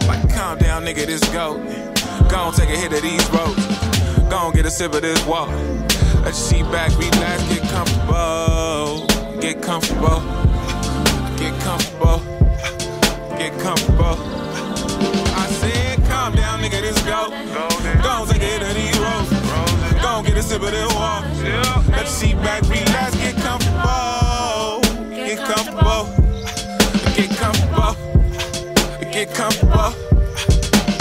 Like, 0.08 0.32
calm 0.32 0.60
down, 0.60 0.86
nigga, 0.86 1.08
this 1.08 1.28
go. 1.34 1.58
Go 2.30 2.38
on, 2.38 2.54
take 2.54 2.70
a 2.70 2.78
hit 2.78 2.94
of 2.94 3.02
these 3.02 3.28
roads. 3.32 3.66
Go 4.30 4.38
on, 4.38 4.54
get 4.54 4.68
a 4.68 4.70
sip 4.70 4.94
of 4.94 5.02
this 5.02 5.26
water. 5.26 5.58
Let 6.18 6.26
your 6.26 6.34
seat 6.34 6.64
back, 6.72 6.92
relax, 7.00 7.42
get 7.50 7.64
comfortable. 7.70 8.77
Get 9.40 9.62
comfortable. 9.62 10.22
Get 11.38 11.54
comfortable. 11.62 12.20
Get 13.38 13.54
comfortable. 13.60 14.18
I 15.36 15.48
said, 15.60 16.04
calm 16.06 16.36
down, 16.36 16.60
nigga, 16.60 16.82
this 16.82 17.00
go. 17.04 17.30
Go 18.02 18.26
take 18.26 18.42
hit 18.42 18.62
of 18.64 18.74
these 18.74 18.98
roads. 19.00 19.30
Go 20.02 20.24
get 20.24 20.38
a 20.38 20.44
sip 20.44 20.62
of 20.62 20.72
this 20.72 20.94
water. 20.94 21.28
Let 21.92 21.98
your 21.98 22.06
seat 22.08 22.36
back, 22.38 22.64
relax, 22.64 23.16
get 23.18 23.36
comfortable. 23.38 24.82
Get 25.16 25.40
comfortable. 25.40 26.06
Get 27.16 27.30
comfortable. 27.38 27.96
Get 29.12 29.34
comfortable. 29.34 29.94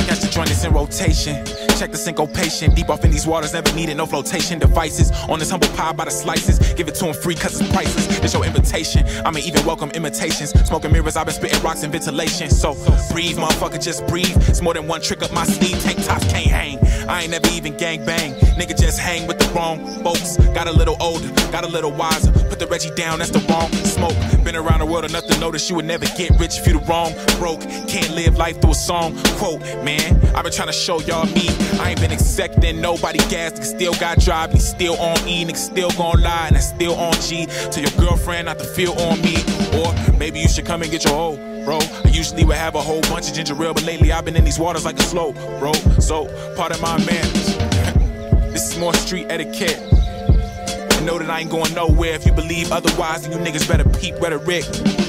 Got 0.06 0.18
the 0.18 0.28
joint 0.30 0.50
is 0.50 0.64
in 0.64 0.72
rotation. 0.72 1.65
Check 1.78 1.92
the 1.92 1.98
syncopation. 1.98 2.74
Deep 2.74 2.88
off 2.88 3.04
in 3.04 3.10
these 3.10 3.26
waters, 3.26 3.52
never 3.52 3.72
needed 3.74 3.96
no 3.96 4.06
flotation 4.06 4.58
devices. 4.58 5.10
On 5.28 5.38
this 5.38 5.50
humble 5.50 5.68
pie 5.68 5.92
by 5.92 6.04
the 6.06 6.10
slices. 6.10 6.58
Give 6.74 6.88
it 6.88 6.94
to 6.96 7.06
to 7.06 7.08
'em 7.08 7.14
free 7.14 7.34
cause 7.34 7.60
it's 7.60 7.70
priceless. 7.72 8.06
It's 8.18 8.34
your 8.34 8.44
invitation. 8.44 9.06
I'ma 9.24 9.38
even 9.38 9.64
welcome 9.64 9.90
imitations. 9.90 10.50
Smoking 10.66 10.92
mirrors, 10.92 11.16
I've 11.16 11.26
been 11.26 11.34
spitting 11.34 11.62
rocks 11.62 11.82
and 11.82 11.92
ventilation. 11.92 12.50
So 12.50 12.74
breathe, 13.12 13.36
motherfucker, 13.36 13.80
just 13.82 14.06
breathe. 14.06 14.36
It's 14.48 14.62
more 14.62 14.74
than 14.74 14.88
one 14.88 15.00
trick 15.00 15.22
up 15.22 15.32
my 15.32 15.44
sleeve. 15.44 15.82
Tank 15.82 16.04
tops 16.04 16.24
can't 16.32 16.46
hang. 16.46 16.78
I 17.08 17.22
ain't 17.22 17.30
never 17.30 17.48
even 17.48 17.76
gang 17.76 18.04
bang. 18.04 18.34
Nigga 18.58 18.78
just 18.78 18.98
hang 18.98 19.26
with 19.26 19.38
the 19.38 19.46
wrong 19.54 19.78
folks. 20.02 20.36
Got 20.54 20.66
a 20.66 20.72
little 20.72 20.96
older, 21.00 21.28
got 21.52 21.64
a 21.64 21.68
little 21.68 21.92
wiser. 21.92 22.32
Put 22.48 22.58
the 22.58 22.66
Reggie 22.66 22.90
down, 22.90 23.18
that's 23.18 23.30
the 23.30 23.40
wrong 23.50 23.70
smoke. 23.72 24.16
Been 24.44 24.56
around 24.56 24.80
the 24.80 24.86
world 24.86 25.04
enough 25.04 25.26
to 25.26 25.38
notice 25.38 25.68
you 25.68 25.76
would 25.76 25.84
never 25.84 26.06
get 26.16 26.30
rich 26.38 26.58
if 26.58 26.66
you 26.66 26.78
the 26.78 26.84
wrong 26.86 27.12
broke. 27.38 27.60
Can't 27.88 28.10
live 28.14 28.36
life 28.36 28.60
through 28.60 28.72
a 28.72 28.74
song. 28.74 29.16
Quote, 29.38 29.60
man, 29.84 30.20
I've 30.34 30.44
been 30.44 30.52
trying 30.52 30.68
to 30.68 30.72
show 30.72 31.00
y'all 31.00 31.26
me. 31.26 31.48
I 31.80 31.90
ain't 31.90 32.00
been 32.00 32.12
accepting 32.12 32.80
nobody 32.80 33.18
gas. 33.28 33.68
Still 33.68 33.94
got 33.94 34.18
drive, 34.18 34.60
still 34.60 34.96
on 34.96 35.16
E, 35.28 35.44
nigga 35.44 35.56
still 35.56 35.90
gon' 35.92 36.20
lie, 36.20 36.48
and 36.48 36.56
I 36.56 36.60
still 36.60 36.94
on 36.94 37.14
G. 37.14 37.46
Tell 37.46 37.82
your 37.82 37.92
girlfriend 37.98 38.46
not 38.46 38.58
to 38.58 38.64
feel 38.64 38.92
on 38.92 39.20
me. 39.22 39.36
Or 39.78 39.94
maybe 40.18 40.40
you 40.40 40.48
should 40.48 40.66
come 40.66 40.82
and 40.82 40.90
get 40.90 41.04
your 41.04 41.14
hoe. 41.14 41.55
Bro, 41.66 41.80
I 42.04 42.10
usually 42.10 42.44
would 42.44 42.54
have 42.54 42.76
a 42.76 42.80
whole 42.80 43.00
bunch 43.02 43.28
of 43.28 43.34
ginger 43.34 43.60
ale, 43.60 43.74
but 43.74 43.82
lately 43.82 44.12
I've 44.12 44.24
been 44.24 44.36
in 44.36 44.44
these 44.44 44.56
waters 44.56 44.84
like 44.84 44.96
a 45.00 45.02
slow, 45.02 45.32
bro. 45.58 45.72
So, 45.98 46.26
part 46.54 46.70
of 46.70 46.80
my 46.80 46.96
manners. 47.04 47.56
this 48.52 48.70
is 48.70 48.78
more 48.78 48.94
street 48.94 49.26
etiquette. 49.30 49.76
And 49.80 51.04
know 51.04 51.18
that 51.18 51.28
I 51.28 51.40
ain't 51.40 51.50
going 51.50 51.74
nowhere. 51.74 52.14
If 52.14 52.24
you 52.24 52.30
believe 52.30 52.70
otherwise, 52.70 53.26
then 53.26 53.32
you 53.32 53.38
niggas 53.38 53.66
better 53.66 53.82
peep 53.98 54.14
rhetoric. 54.20 54.64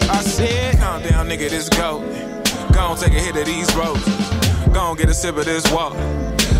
I 0.10 0.24
said, 0.24 0.80
calm 0.80 1.04
down, 1.04 1.28
nigga, 1.28 1.48
this 1.48 1.70
go. 1.70 2.00
Go 2.74 2.80
on, 2.80 2.98
take 2.98 3.14
a 3.14 3.20
hit 3.20 3.38
of 3.38 3.46
these 3.46 3.72
roads. 3.76 4.04
Go 4.74 4.80
on, 4.80 4.98
get 4.98 5.10
a 5.10 5.14
sip 5.14 5.38
of 5.38 5.46
this 5.46 5.72
water. 5.72 5.96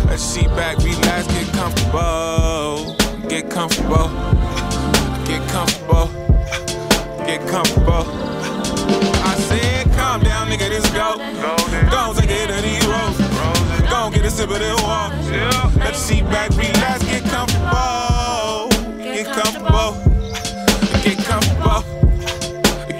Let's 0.06 0.22
seat 0.22 0.46
back, 0.50 0.78
relax, 0.78 1.26
get 1.26 1.52
comfortable. 1.54 2.94
Get 3.28 3.50
comfortable. 3.50 4.10
Get 5.26 5.48
comfortable. 5.48 6.06
Get 7.26 7.48
comfortable. 7.48 8.27
Nigga, 10.48 10.68
this 10.68 10.88
go. 10.90 11.16
Go 11.90 12.14
take 12.18 12.30
a 12.30 12.32
hit 12.32 12.50
of 12.50 12.62
these 12.62 12.86
roads. 12.86 13.18
Go 13.90 14.10
get 14.10 14.24
a 14.24 14.30
sip 14.30 14.50
of 14.50 14.58
this 14.58 14.82
water. 14.82 15.16
Let's 15.78 15.98
seat 15.98 16.24
back, 16.24 16.50
relax, 16.50 17.04
get 17.04 17.22
comfortable. 17.24 18.68
Get 18.98 19.26
comfortable. 19.26 19.92
Get 21.02 21.18
comfortable. 21.24 21.82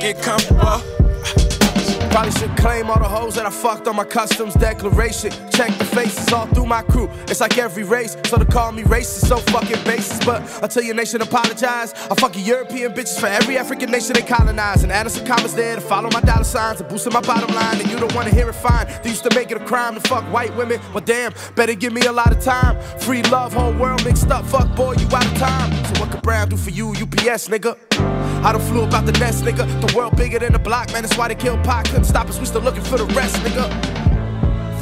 Get 0.01 0.23
comfortable. 0.23 0.98
Probably 2.19 2.33
should 2.33 2.57
claim 2.57 2.91
all 2.91 2.99
the 2.99 3.09
hoes 3.09 3.37
that 3.37 3.47
I 3.47 3.51
fucked 3.51 3.87
on 3.87 3.95
my 3.95 4.03
customs 4.03 4.55
declaration. 4.55 5.31
Check 5.53 5.79
the 5.79 5.85
faces 5.85 6.33
all 6.33 6.47
through 6.47 6.67
my 6.67 6.83
crew. 6.83 7.09
It's 7.29 7.41
like 7.41 7.57
every 7.59 7.85
race, 7.85 8.17
so 8.25 8.39
to 8.39 8.45
call 8.45 8.73
me 8.73 8.83
racist, 8.83 9.29
so 9.29 9.37
fucking 9.37 9.85
basis. 9.85 10.19
But 10.25 10.43
until 10.61 10.83
your 10.83 10.97
nation 10.97 11.23
apologize, 11.23 11.95
I 12.11 12.17
fuck 12.17 12.35
your 12.35 12.45
European 12.45 12.93
bitches 12.93 13.21
for 13.21 13.29
every 13.29 13.57
African 13.57 13.93
nation 13.93 14.15
they 14.15 14.23
colonize. 14.23 14.83
And 14.83 14.91
adding 14.91 15.13
some 15.13 15.25
comments 15.27 15.55
there 15.55 15.77
to 15.77 15.81
follow 15.81 16.11
my 16.11 16.21
dollar 16.21 16.43
signs 16.43 16.81
and 16.81 16.89
boosting 16.89 17.13
my 17.13 17.21
bottom 17.21 17.55
line. 17.55 17.81
And 17.81 17.89
you 17.89 17.97
don't 17.97 18.13
wanna 18.17 18.31
hear 18.31 18.49
it 18.49 18.55
fine. 18.55 18.89
They 19.05 19.11
used 19.11 19.23
to 19.23 19.33
make 19.37 19.53
it 19.53 19.63
a 19.63 19.65
crime 19.65 19.95
to 19.95 20.01
fuck 20.01 20.25
white 20.33 20.53
women. 20.57 20.81
Well, 20.93 21.05
damn, 21.05 21.33
better 21.55 21.75
give 21.75 21.93
me 21.93 22.01
a 22.01 22.13
lot 22.13 22.33
of 22.33 22.43
time. 22.43 22.81
Free 22.99 23.23
love, 23.31 23.53
whole 23.53 23.75
world 23.75 24.05
mixed 24.05 24.33
up. 24.33 24.45
Fuck 24.45 24.75
boy, 24.75 24.95
you 24.95 25.07
out 25.15 25.25
of 25.25 25.39
time. 25.39 25.71
So 25.85 26.01
what 26.01 26.11
could 26.11 26.23
Brown 26.23 26.49
do 26.49 26.57
for 26.57 26.71
you, 26.71 26.91
UPS, 26.91 27.47
nigga? 27.47 28.28
I 28.45 28.53
done 28.53 28.61
flew 28.61 28.85
about 28.85 29.05
the 29.05 29.13
nest, 29.13 29.45
nigga. 29.45 29.67
The 29.87 29.97
world 29.97 30.17
bigger 30.17 30.39
than 30.39 30.53
the 30.53 30.59
block, 30.59 30.93
man. 30.93 31.03
That's 31.03 31.17
why 31.19 31.29
they 31.29 31.35
killed 31.35 31.63
Pac. 31.65 31.87
Couldn't 31.87 32.05
stop 32.05 32.29
us, 32.29 32.39
we 32.39 32.47
still 32.47 32.63
looking 32.63 32.83
for 32.83 32.97
the 32.97 33.07
rest, 33.07 33.37
nigga. 33.37 33.69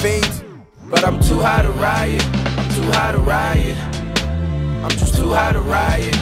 Fiends, 0.00 0.44
but 0.90 1.04
I'm 1.04 1.18
too 1.20 1.40
high 1.40 1.62
to 1.62 1.70
riot. 1.72 2.24
I'm 2.34 2.68
too 2.74 2.90
high 2.92 3.12
to 3.12 3.18
riot. 3.18 3.76
I'm 4.84 4.90
just 4.90 5.14
too 5.16 5.32
high 5.32 5.52
to 5.52 5.60
riot. 5.60 6.14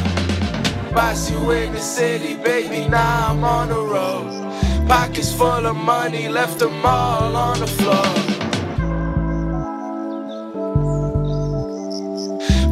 Boss 0.94 1.28
you 1.30 1.50
in 1.50 1.72
the 1.72 1.80
city, 1.80 2.36
baby. 2.36 2.88
Now 2.88 3.30
I'm 3.30 3.42
on 3.42 3.68
the 3.68 3.80
road. 3.80 4.30
Pockets 4.88 5.32
full 5.32 5.66
of 5.66 5.76
money, 5.76 6.28
left 6.28 6.60
them 6.60 6.86
all 6.86 7.34
on 7.36 7.58
the 7.58 7.66
floor. 7.66 8.04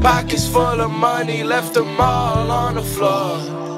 Pockets 0.01 0.47
full 0.47 0.81
of 0.81 0.91
money, 0.91 1.43
left 1.43 1.75
them 1.75 2.01
all 2.01 2.51
on 2.51 2.75
the 2.77 2.83
floor. 2.83 3.72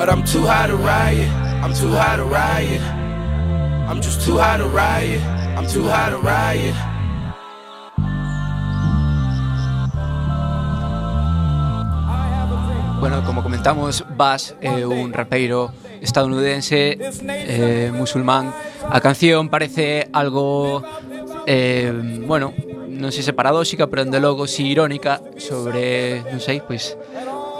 But 0.00 0.08
I'm 0.08 0.24
too 0.24 0.48
to 0.48 0.76
riot. 0.76 1.28
I'm 1.60 1.74
too 1.74 1.92
to 1.92 2.24
riot. 2.24 2.80
I'm 3.86 4.00
just 4.00 4.24
too 4.24 4.38
to 4.38 4.66
riot. 4.72 5.20
I'm 5.58 5.66
too 5.68 5.82
to 5.82 6.18
riot. 6.24 6.74
Bueno, 12.98 13.22
como 13.26 13.42
comentamos, 13.42 14.02
Bass 14.16 14.54
é 14.62 14.86
un 14.86 15.12
rapeiro 15.12 15.70
estadounidense 16.00 16.96
eh, 17.28 17.92
musulmán. 17.92 18.54
A 18.88 19.02
canción 19.02 19.50
parece 19.50 20.08
algo, 20.14 20.82
eh, 21.46 21.92
bueno, 22.26 22.54
non 22.88 23.12
sei 23.12 23.20
se 23.20 23.36
paradóxica, 23.36 23.84
pero 23.84 24.08
dende 24.08 24.16
logo 24.16 24.48
si 24.48 24.64
irónica 24.64 25.20
sobre, 25.36 26.24
non 26.32 26.40
sei, 26.40 26.64
pois 26.64 26.96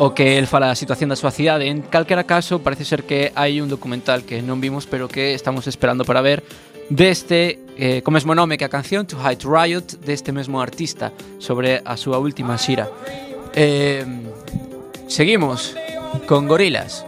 o 0.00 0.14
que 0.14 0.38
el 0.38 0.46
fala 0.48 0.72
da 0.72 0.74
situación 0.80 1.12
da 1.12 1.16
súa 1.20 1.28
cidade. 1.28 1.68
En 1.68 1.84
calquera 1.84 2.24
caso, 2.24 2.64
parece 2.64 2.88
ser 2.88 3.04
que 3.04 3.36
hai 3.36 3.60
un 3.60 3.68
documental 3.68 4.24
que 4.24 4.40
non 4.40 4.56
vimos, 4.56 4.88
pero 4.88 5.12
que 5.12 5.36
estamos 5.36 5.68
esperando 5.68 6.08
para 6.08 6.24
ver 6.24 6.40
deste, 6.88 7.60
eh, 7.76 8.00
co 8.00 8.08
mesmo 8.08 8.32
nome 8.32 8.56
que 8.56 8.64
a 8.64 8.72
canción, 8.72 9.04
To 9.04 9.20
Hide 9.20 9.44
Riot, 9.44 10.00
deste 10.00 10.32
mesmo 10.32 10.64
artista, 10.64 11.12
sobre 11.36 11.84
a 11.84 12.00
súa 12.00 12.16
última 12.16 12.56
xira. 12.56 12.88
Eh, 13.52 14.08
seguimos 15.04 15.76
con 16.24 16.48
Gorilas. 16.48 17.04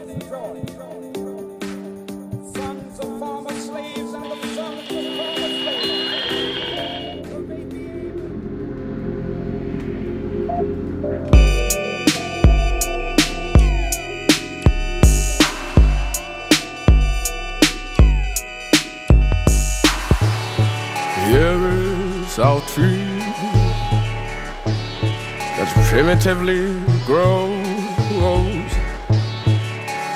Grows. 27.04 28.72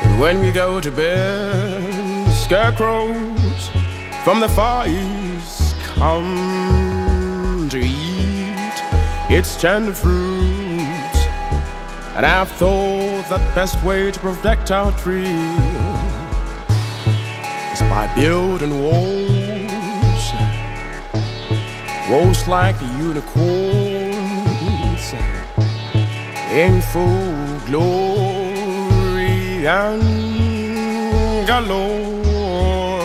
And 0.05 0.21
when 0.21 0.41
we 0.41 0.53
go 0.53 0.81
to 0.81 0.91
bed, 0.93 2.33
scarecrows 2.33 3.69
from 4.23 4.39
the 4.39 4.49
far 4.49 4.87
east 4.87 5.75
come 5.81 7.69
to 7.71 7.79
eat 7.79 8.83
its 9.29 9.61
tender 9.61 9.93
fruits. 9.93 11.27
And 12.15 12.25
I've 12.25 12.51
thought 12.53 13.29
that 13.29 13.41
the 13.49 13.55
best 13.57 13.83
way 13.83 14.13
to 14.13 14.21
protect 14.21 14.71
our 14.71 14.93
tree 14.99 15.27
is 17.73 17.81
by 17.81 18.13
building 18.15 18.81
walls 18.81 19.37
Walls 22.09 22.47
like 22.47 22.81
unicorns 22.99 23.76
in 26.57 26.81
full 26.81 27.61
glory 27.67 28.47
and 29.67 31.47
galore, 31.47 33.03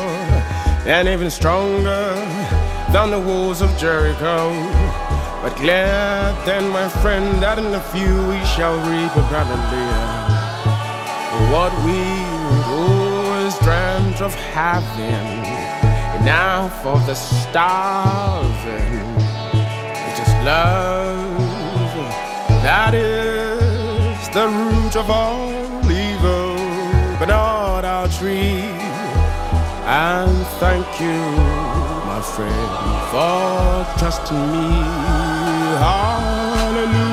and 0.88 1.10
even 1.10 1.30
stronger 1.30 2.16
than 2.94 3.12
the 3.12 3.20
walls 3.20 3.62
of 3.62 3.70
Jericho. 3.78 4.54
But 5.42 5.54
glad 5.58 6.46
then, 6.46 6.70
my 6.70 6.88
friend, 6.88 7.44
that 7.44 7.60
in 7.60 7.66
a 7.74 7.82
few 7.92 8.16
we 8.30 8.40
shall 8.46 8.78
reap 8.90 9.14
abundantly 9.18 9.90
what 11.52 11.74
we 11.84 12.00
always 12.72 13.58
dreamt 13.60 14.22
of 14.22 14.34
having 14.54 15.44
in 16.16 16.24
Now 16.24 16.70
for 16.82 16.98
the 17.00 17.16
starving, 17.16 18.22
is 20.22 20.34
love 20.46 21.21
that 22.64 22.94
is 22.94 24.30
the 24.30 24.48
root 24.48 24.96
of 24.96 25.10
all 25.10 25.50
evil, 25.90 26.56
but 27.20 27.26
not 27.26 27.84
our 27.86 28.08
dream. 28.20 28.78
And 29.84 30.46
thank 30.60 30.88
you, 31.02 31.20
my 32.06 32.22
friend, 32.22 32.72
for 33.12 34.00
trusting 34.00 34.46
me. 34.54 34.68
Hallelujah. 35.88 37.12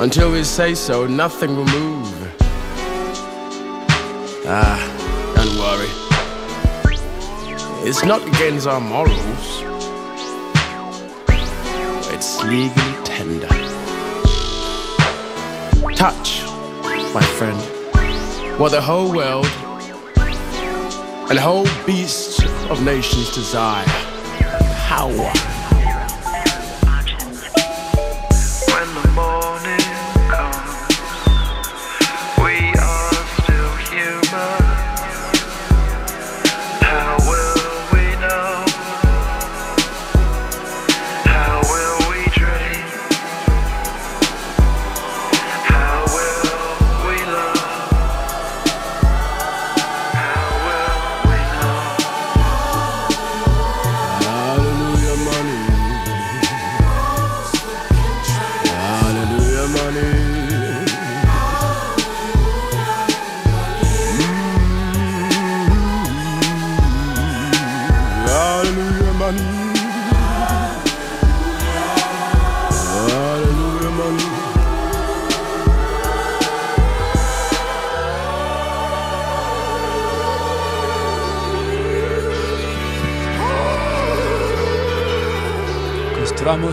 Until 0.00 0.32
we 0.32 0.44
say 0.44 0.74
so, 0.74 1.06
nothing 1.06 1.54
will 1.54 1.66
move. 1.66 2.32
Ah, 4.46 4.80
don't 5.36 5.58
worry. 5.58 5.90
It's 7.86 8.02
not 8.02 8.26
against 8.26 8.66
our 8.66 8.80
morals. 8.80 9.62
It's 12.14 12.42
legally 12.42 13.04
tender. 13.04 13.46
Touch, 15.94 16.44
my 17.12 17.22
friend, 17.36 17.60
what 18.58 18.70
the 18.70 18.80
whole 18.80 19.12
world 19.14 19.44
and 21.28 21.38
whole 21.38 21.66
beasts 21.84 22.42
of 22.70 22.82
nations 22.82 23.34
desire. 23.34 23.84
Power. 24.88 25.49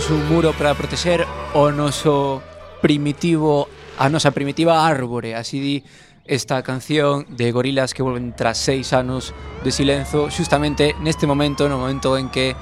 un 0.10 0.30
muro 0.30 0.54
para 0.54 0.74
proteger 0.74 1.26
o 1.54 1.72
noso 1.72 2.42
primitivo 2.82 3.68
a 3.98 4.10
nosa 4.10 4.32
primitiva 4.32 4.86
árbore, 4.86 5.36
así 5.36 5.60
di 5.60 5.84
esta 6.26 6.62
canción 6.62 7.26
de 7.30 7.52
gorilas 7.52 7.94
que 7.94 8.04
volven 8.04 8.36
tras 8.36 8.58
seis 8.58 8.94
anos 8.94 9.34
de 9.64 9.72
silenzo 9.72 10.30
justamente 10.30 10.96
neste 11.02 11.26
momento, 11.26 11.68
no 11.68 11.78
momento 11.78 12.18
en 12.18 12.30
que 12.30 12.56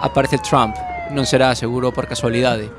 aparece 0.00 0.38
Trump. 0.38 0.76
Non 1.12 1.26
será 1.26 1.54
seguro 1.54 1.92
por 1.92 2.06
casualidade, 2.08 2.70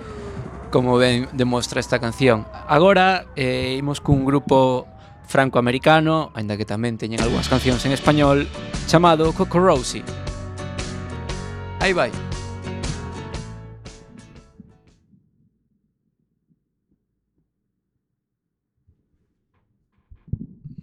como 0.70 0.98
ben 0.98 1.28
demostra 1.34 1.80
esta 1.80 2.00
canción. 2.00 2.46
Agora 2.68 3.26
eh, 3.36 3.76
imos 3.78 4.00
cun 4.00 4.26
grupo 4.26 4.88
franco-americano, 5.28 6.32
aínda 6.34 6.56
que 6.56 6.66
tamén 6.66 6.96
teñen 6.96 7.20
algunhas 7.20 7.52
cancións 7.52 7.84
en 7.86 7.94
español, 7.94 8.48
chamado 8.88 9.30
Coco 9.36 9.60
Rosie. 9.60 10.06
Aí 11.82 11.94
vai. 11.94 12.27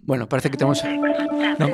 Bueno, 0.05 0.29
parece 0.29 0.51
que 0.51 0.57
temos... 0.57 0.83
No. 1.57 1.67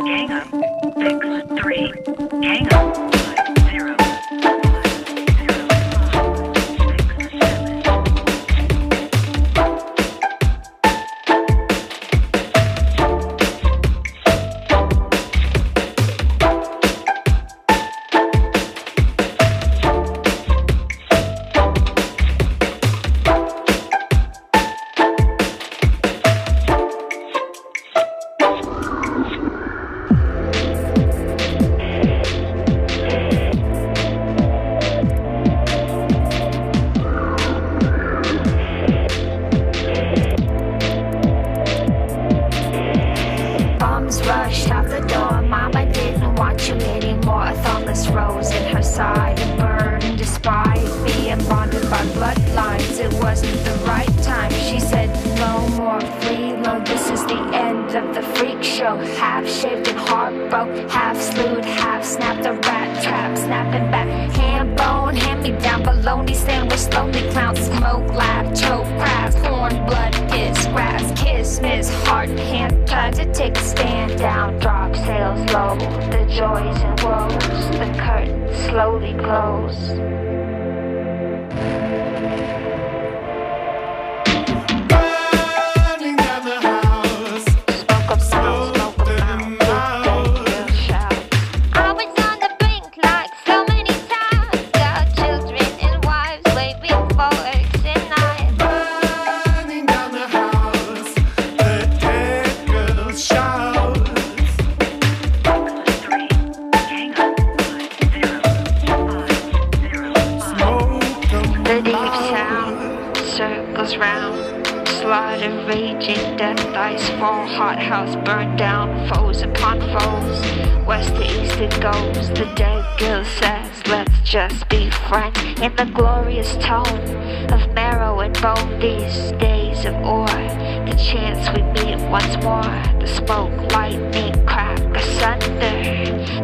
Chance 131.22 131.50
we 131.56 131.62
meet 131.74 132.00
once 132.10 132.36
more. 132.44 132.74
The 133.00 133.08
smoke, 133.08 133.72
lightning, 133.72 134.34
crack 134.46 134.80
asunder, 134.96 135.78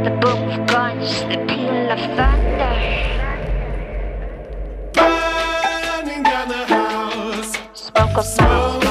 the 0.03 0.11
boom 0.21 0.49
of 0.51 0.67
guns, 0.67 1.21
the 1.29 1.37
peal 1.47 1.91
of 1.95 1.99
thunder. 2.17 2.75
Burning 4.93 6.23
down 6.23 6.47
the 6.49 6.65
house. 6.75 7.53
Smoke 7.73 8.17
of 8.17 8.25
smoke 8.25 8.86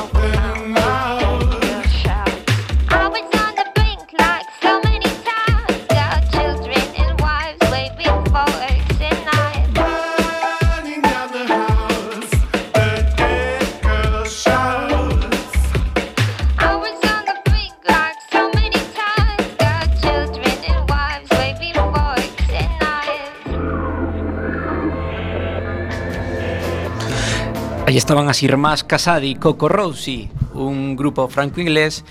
Aí 27.96 27.98
estaban 27.98 28.28
as 28.28 28.42
irmás 28.42 28.84
Casadi 28.84 29.36
Coco 29.36 29.72
Rosie, 29.72 30.28
un 30.52 30.96
grupo 30.96 31.28
franco-inglés 31.28 32.04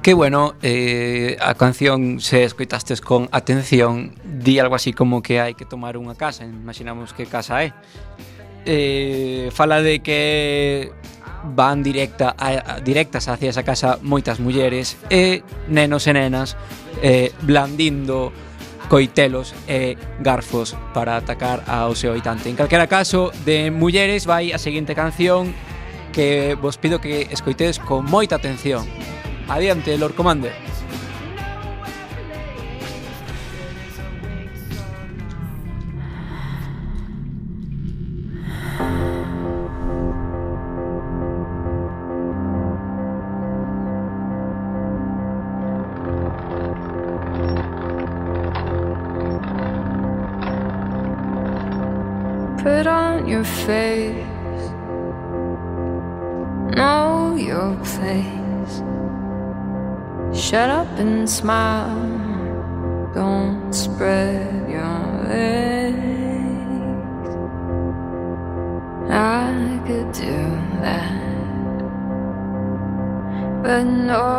que, 0.00 0.14
bueno, 0.14 0.54
eh, 0.62 1.36
a 1.42 1.58
canción, 1.58 2.20
se 2.20 2.44
escoitastes 2.44 3.00
con 3.00 3.28
atención, 3.32 4.14
di 4.22 4.60
algo 4.60 4.76
así 4.76 4.92
como 4.92 5.26
que 5.26 5.42
hai 5.42 5.58
que 5.58 5.66
tomar 5.66 5.98
unha 5.98 6.14
casa, 6.14 6.46
imaginamos 6.46 7.10
que 7.18 7.26
casa 7.26 7.66
é. 7.66 7.74
Eh, 8.62 9.50
fala 9.50 9.82
de 9.82 10.06
que 10.06 10.94
van 11.50 11.82
directa 11.82 12.30
a, 12.38 12.78
a, 12.78 12.78
directas 12.78 13.26
hacia 13.26 13.50
esa 13.50 13.66
casa 13.66 13.98
moitas 14.06 14.38
mulleres 14.38 14.94
e 15.10 15.42
nenos 15.66 16.06
e 16.06 16.14
nenas 16.14 16.54
eh, 17.02 17.34
blandindo 17.42 18.30
coitelos 18.94 19.52
e 19.66 19.98
garfos 20.20 20.78
para 20.94 21.16
atacar 21.16 21.66
ao 21.66 21.98
seu 21.98 22.14
habitante. 22.14 22.46
En 22.46 22.54
calquera 22.54 22.86
caso, 22.86 23.34
de 23.42 23.74
mulleres 23.74 24.22
vai 24.22 24.54
a 24.54 24.58
seguinte 24.62 24.94
canción 24.94 25.50
que 26.14 26.54
vos 26.54 26.78
pido 26.78 27.02
que 27.02 27.26
escoitedes 27.34 27.82
con 27.82 28.06
moita 28.06 28.38
atención. 28.38 28.86
Adiante, 29.50 29.98
Lord 29.98 30.14
Commander. 30.14 30.73
Your 53.34 53.44
face. 53.66 54.64
Know 56.76 57.34
your 57.50 57.70
place. 57.90 58.74
Shut 60.44 60.70
up 60.70 60.90
and 61.02 61.28
smile. 61.28 62.04
Don't 63.12 63.72
spread 63.72 64.70
your 64.76 65.00
legs. 65.34 66.00
I 69.10 69.82
could 69.86 70.10
do 70.12 70.38
that. 70.86 71.24
But 73.64 73.84
no 74.14 74.30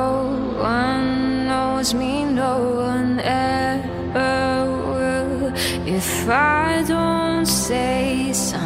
one 0.74 1.48
knows 1.48 1.94
me, 1.94 2.24
no 2.24 2.56
one 2.92 3.20
ever 3.20 4.66
will. 4.94 5.54
If 5.98 6.30
I 6.30 6.84
don't 6.88 7.46
say 7.46 8.32
something, 8.34 8.65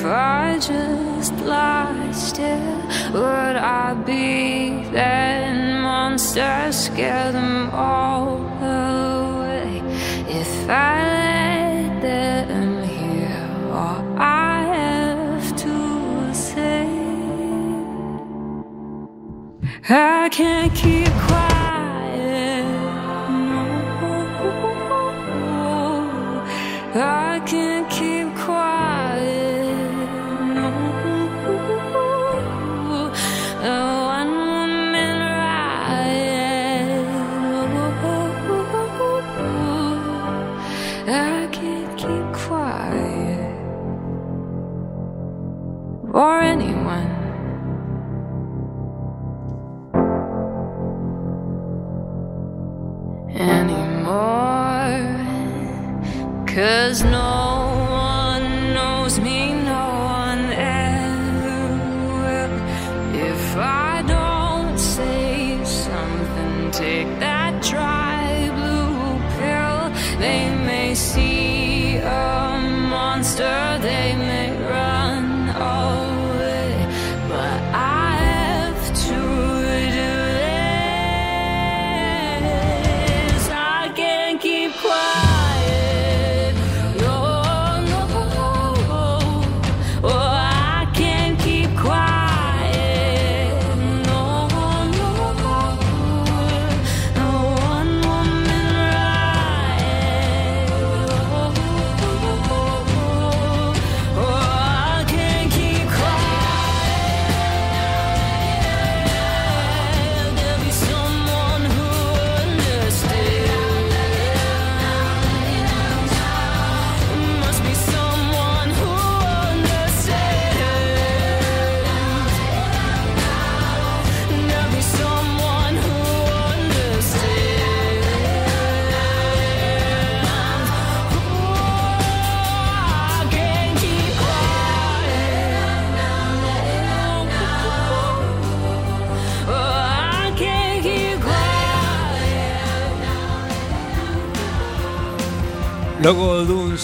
if 0.00 0.06
I 0.06 0.58
just 0.58 1.34
lie 1.44 2.10
still, 2.12 2.76
would 3.12 3.56
I 3.56 3.92
be 3.92 4.82
that 4.92 5.52
monster? 5.82 6.72
Scare 6.72 7.32
them 7.32 7.68
all 7.70 8.38
away. 8.62 9.82
If 10.26 10.70
I 10.70 11.04
let 11.18 12.00
them 12.00 12.82
hear 12.84 13.70
all 13.70 14.02
I 14.16 14.62
have 14.76 15.56
to 15.64 16.34
say. 16.34 16.88
I 19.90 20.30
can't 20.32 20.74
keep 20.74 21.09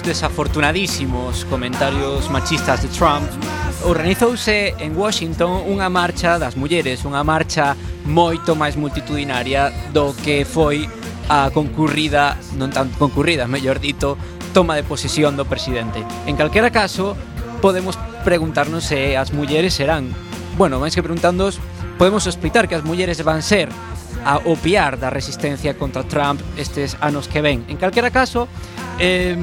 desafortunadísimos 0.06 1.44
comentarios 1.46 2.30
machistas 2.30 2.80
de 2.82 2.88
Trump, 2.88 3.26
organizouse 3.84 4.72
en 4.78 4.94
Washington 4.94 5.66
unha 5.66 5.90
marcha 5.90 6.38
das 6.38 6.54
mulleres, 6.54 7.02
unha 7.02 7.26
marcha 7.26 7.74
moito 8.06 8.54
máis 8.54 8.78
multitudinaria 8.78 9.74
do 9.90 10.14
que 10.22 10.46
foi 10.46 10.86
a 11.26 11.50
concurrida, 11.50 12.38
non 12.54 12.70
tan 12.70 12.94
concurrida, 12.94 13.50
mellor 13.50 13.82
dito, 13.82 14.14
toma 14.54 14.78
de 14.78 14.86
posesión 14.86 15.34
do 15.34 15.42
presidente. 15.42 16.06
En 16.30 16.38
calquera 16.38 16.70
caso, 16.70 17.18
podemos 17.58 17.98
preguntarnos 18.22 18.86
se 18.86 19.18
as 19.18 19.34
mulleres 19.34 19.74
serán, 19.74 20.14
bueno, 20.54 20.78
máis 20.78 20.94
que 20.94 21.02
preguntándoos, 21.02 21.58
podemos 21.98 22.30
explicar 22.30 22.70
que 22.70 22.78
as 22.78 22.86
mulleres 22.86 23.18
van 23.26 23.42
ser 23.42 23.74
a 24.22 24.38
opiar 24.46 24.98
da 25.02 25.10
resistencia 25.10 25.74
contra 25.74 26.06
Trump 26.06 26.38
estes 26.54 26.94
anos 27.02 27.26
que 27.26 27.42
ven. 27.42 27.66
En 27.66 27.78
calquera 27.78 28.14
caso, 28.14 28.46
eh, 28.98 29.34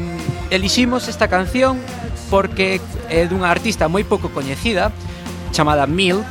eliximos 0.54 1.08
esta 1.08 1.28
canción 1.28 1.82
porque 2.30 2.80
é 3.10 3.26
dunha 3.26 3.50
artista 3.50 3.90
moi 3.90 4.06
pouco 4.06 4.30
coñecida 4.30 4.94
chamada 5.54 5.86
Milk, 5.86 6.26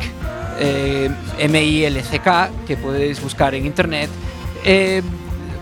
eh, 0.58 1.10
M-I-L-C-K, 1.38 2.50
que 2.66 2.76
podedes 2.76 3.22
buscar 3.22 3.54
en 3.54 3.66
internet. 3.66 4.10
Eh, 4.64 5.02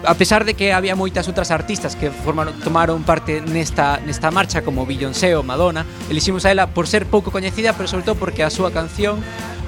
a 0.05 0.15
pesar 0.15 0.45
de 0.45 0.55
que 0.55 0.73
había 0.73 0.97
moitas 0.97 1.29
outras 1.29 1.53
artistas 1.53 1.93
que 1.93 2.09
formaron, 2.09 2.57
tomaron 2.65 3.05
parte 3.05 3.45
nesta, 3.45 4.01
nesta 4.05 4.33
marcha 4.33 4.65
como 4.65 4.89
Beyoncé 4.89 5.37
ou 5.37 5.45
Madonna, 5.45 5.85
eliximos 6.09 6.49
a 6.49 6.53
ela 6.53 6.73
por 6.73 6.89
ser 6.89 7.05
pouco 7.05 7.29
coñecida, 7.29 7.77
pero 7.77 7.85
sobre 7.89 8.09
todo 8.09 8.17
porque 8.17 8.41
a 8.45 8.49
súa 8.49 8.73
canción 8.73 9.21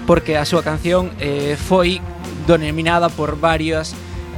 porque 0.08 0.40
a 0.40 0.44
súa 0.48 0.64
canción 0.64 1.12
eh, 1.20 1.54
foi 1.54 2.00
denominada 2.48 3.12
por 3.12 3.38
varias 3.38 3.94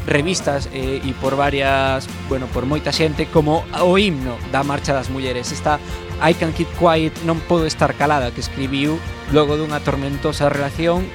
revistas 0.06 0.68
eh, 0.72 1.00
e 1.02 1.12
por 1.16 1.36
varias, 1.36 2.08
bueno, 2.28 2.46
por 2.52 2.68
moita 2.68 2.92
xente 2.92 3.26
como 3.28 3.64
o 3.80 3.96
himno 3.96 4.36
da 4.52 4.62
marcha 4.62 4.92
das 4.92 5.08
mulleres. 5.08 5.52
Esta 5.52 5.80
I 6.20 6.34
Can 6.34 6.52
Keep 6.52 6.76
Quiet 6.76 7.14
non 7.24 7.40
podo 7.44 7.64
estar 7.64 7.96
calada 7.96 8.30
que 8.30 8.44
escribiu 8.44 9.00
logo 9.32 9.56
dunha 9.56 9.80
tormentosa 9.80 10.52
relación 10.52 11.08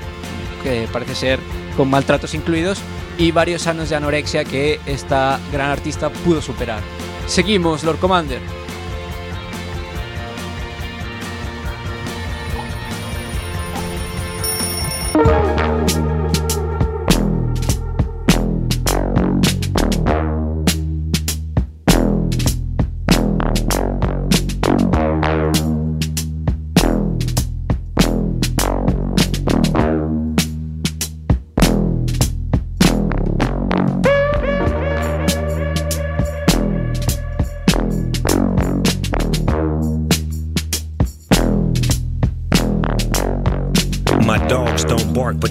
que 0.65 0.89
parece 0.91 1.15
ser 1.15 1.37
con 1.77 1.87
maltratos 1.87 2.35
incluídos 2.35 2.81
e 3.19 3.31
varios 3.31 3.67
anos 3.67 3.91
de 3.91 3.95
anorexia 3.95 4.43
que 4.43 4.79
esta 4.87 5.39
gran 5.51 5.69
artista 5.69 6.09
pudo 6.23 6.41
superar. 6.41 6.81
Seguimos, 7.27 7.83
Lord 7.83 7.99
Commander. 7.99 8.41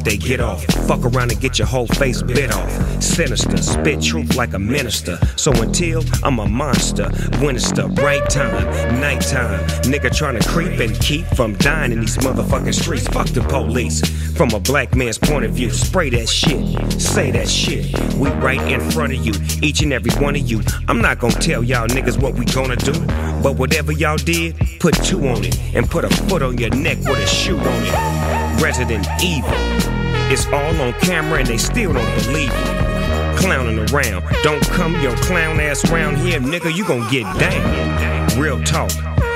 They 0.08 0.16
get 0.16 0.40
off. 0.40 0.64
Fuck 0.86 1.04
around 1.04 1.32
and 1.32 1.40
get 1.40 1.58
your 1.58 1.68
whole 1.68 1.86
face 1.86 2.22
bit 2.22 2.50
off. 2.50 3.02
Sinister, 3.02 3.58
spit 3.58 4.00
truth 4.00 4.36
like 4.36 4.54
a 4.54 4.58
minister. 4.58 5.18
So 5.36 5.52
until 5.52 6.02
I'm 6.22 6.38
a 6.38 6.48
monster, 6.48 7.10
when 7.40 7.56
it's 7.56 7.70
the 7.72 7.88
right 7.88 8.26
time, 8.30 8.64
nighttime. 9.00 9.60
Nigga 9.82 10.14
trying 10.16 10.38
to 10.38 10.48
creep 10.48 10.80
and 10.80 10.98
keep 11.00 11.26
from 11.36 11.54
dying 11.56 11.92
in 11.92 12.00
these 12.00 12.16
motherfucking 12.16 12.74
streets. 12.74 13.06
Fuck 13.08 13.26
the 13.28 13.42
police. 13.42 14.00
From 14.34 14.50
a 14.52 14.60
black 14.60 14.94
man's 14.94 15.18
point 15.18 15.44
of 15.44 15.50
view, 15.50 15.70
spray 15.70 16.08
that 16.10 16.28
shit, 16.28 16.64
say 17.00 17.30
that 17.32 17.48
shit. 17.48 17.86
We 18.14 18.30
right 18.30 18.60
in 18.72 18.80
front 18.90 19.12
of 19.12 19.26
you, 19.26 19.34
each 19.60 19.82
and 19.82 19.92
every 19.92 20.12
one 20.22 20.36
of 20.36 20.42
you. 20.42 20.62
I'm 20.86 21.02
not 21.02 21.18
gonna 21.18 21.34
tell 21.34 21.62
y'all 21.62 21.88
niggas 21.88 22.20
what 22.22 22.34
we 22.34 22.46
gonna 22.46 22.76
do, 22.76 22.94
but 23.42 23.56
whatever 23.56 23.92
y'all 23.92 24.16
did, 24.16 24.56
put 24.80 24.94
two 25.04 25.26
on 25.28 25.44
it 25.44 25.58
and 25.74 25.90
put 25.90 26.04
a 26.04 26.08
foot 26.08 26.42
on 26.42 26.56
your 26.56 26.70
neck 26.70 26.98
with 26.98 27.18
a 27.18 27.26
shoe 27.26 27.58
on 27.58 27.82
it. 27.84 28.62
Resident 28.62 29.06
Evil. 29.22 29.97
It's 30.30 30.46
all 30.46 30.80
on 30.80 30.92
camera 31.00 31.38
and 31.38 31.46
they 31.46 31.56
still 31.56 31.92
don't 31.92 32.14
believe 32.22 32.50
it. 32.52 33.38
Clowning 33.38 33.78
around. 33.90 34.24
Don't 34.42 34.62
come 34.68 35.00
your 35.00 35.16
clown 35.16 35.58
ass 35.58 35.90
around 35.90 36.16
here, 36.18 36.38
nigga. 36.38 36.74
You 36.74 36.84
gon' 36.84 37.08
get 37.10 37.24
down. 37.38 38.38
Real 38.38 38.62
talk. 38.62 38.90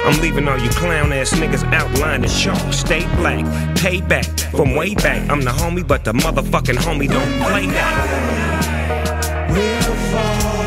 I'm 0.04 0.20
leaving 0.20 0.48
all 0.48 0.58
you 0.58 0.68
clown 0.70 1.12
ass 1.12 1.32
niggas 1.32 1.64
outlined 1.72 2.24
in 2.24 2.30
chalk. 2.30 2.72
Stay 2.72 3.06
black, 3.16 3.44
pay 3.76 4.00
back 4.00 4.26
from 4.50 4.74
way 4.74 4.94
back. 4.96 5.30
I'm 5.30 5.42
the 5.42 5.50
homie, 5.50 5.86
but 5.86 6.04
the 6.04 6.12
motherfucking 6.12 6.76
homie 6.76 7.08
don't 7.08 7.40
play 7.48 7.66
that. 7.68 9.48
We'll 9.50 9.94
fall. 10.12 10.61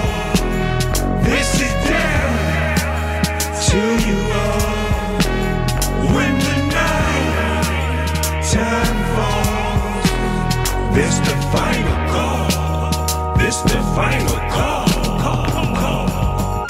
This 10.96 11.20
the 11.20 11.36
final 11.52 11.98
call. 12.08 13.36
This 13.38 13.62
the 13.64 13.82
final 13.94 14.38
call. 14.50 14.88
call, 15.20 15.46
call. 15.76 16.66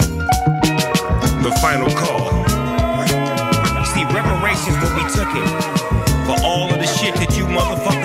The 1.46 1.54
final 1.62 1.90
call. 1.92 2.26
See, 3.94 4.04
reparations 4.06 4.78
what 4.82 4.94
we 4.98 5.04
took 5.14 5.30
it 5.30 5.50
for 6.26 6.44
all 6.44 6.74
of 6.74 6.80
the 6.80 6.88
shit 6.88 7.14
that 7.16 7.38
you 7.38 7.46
motherfuckers 7.46 8.05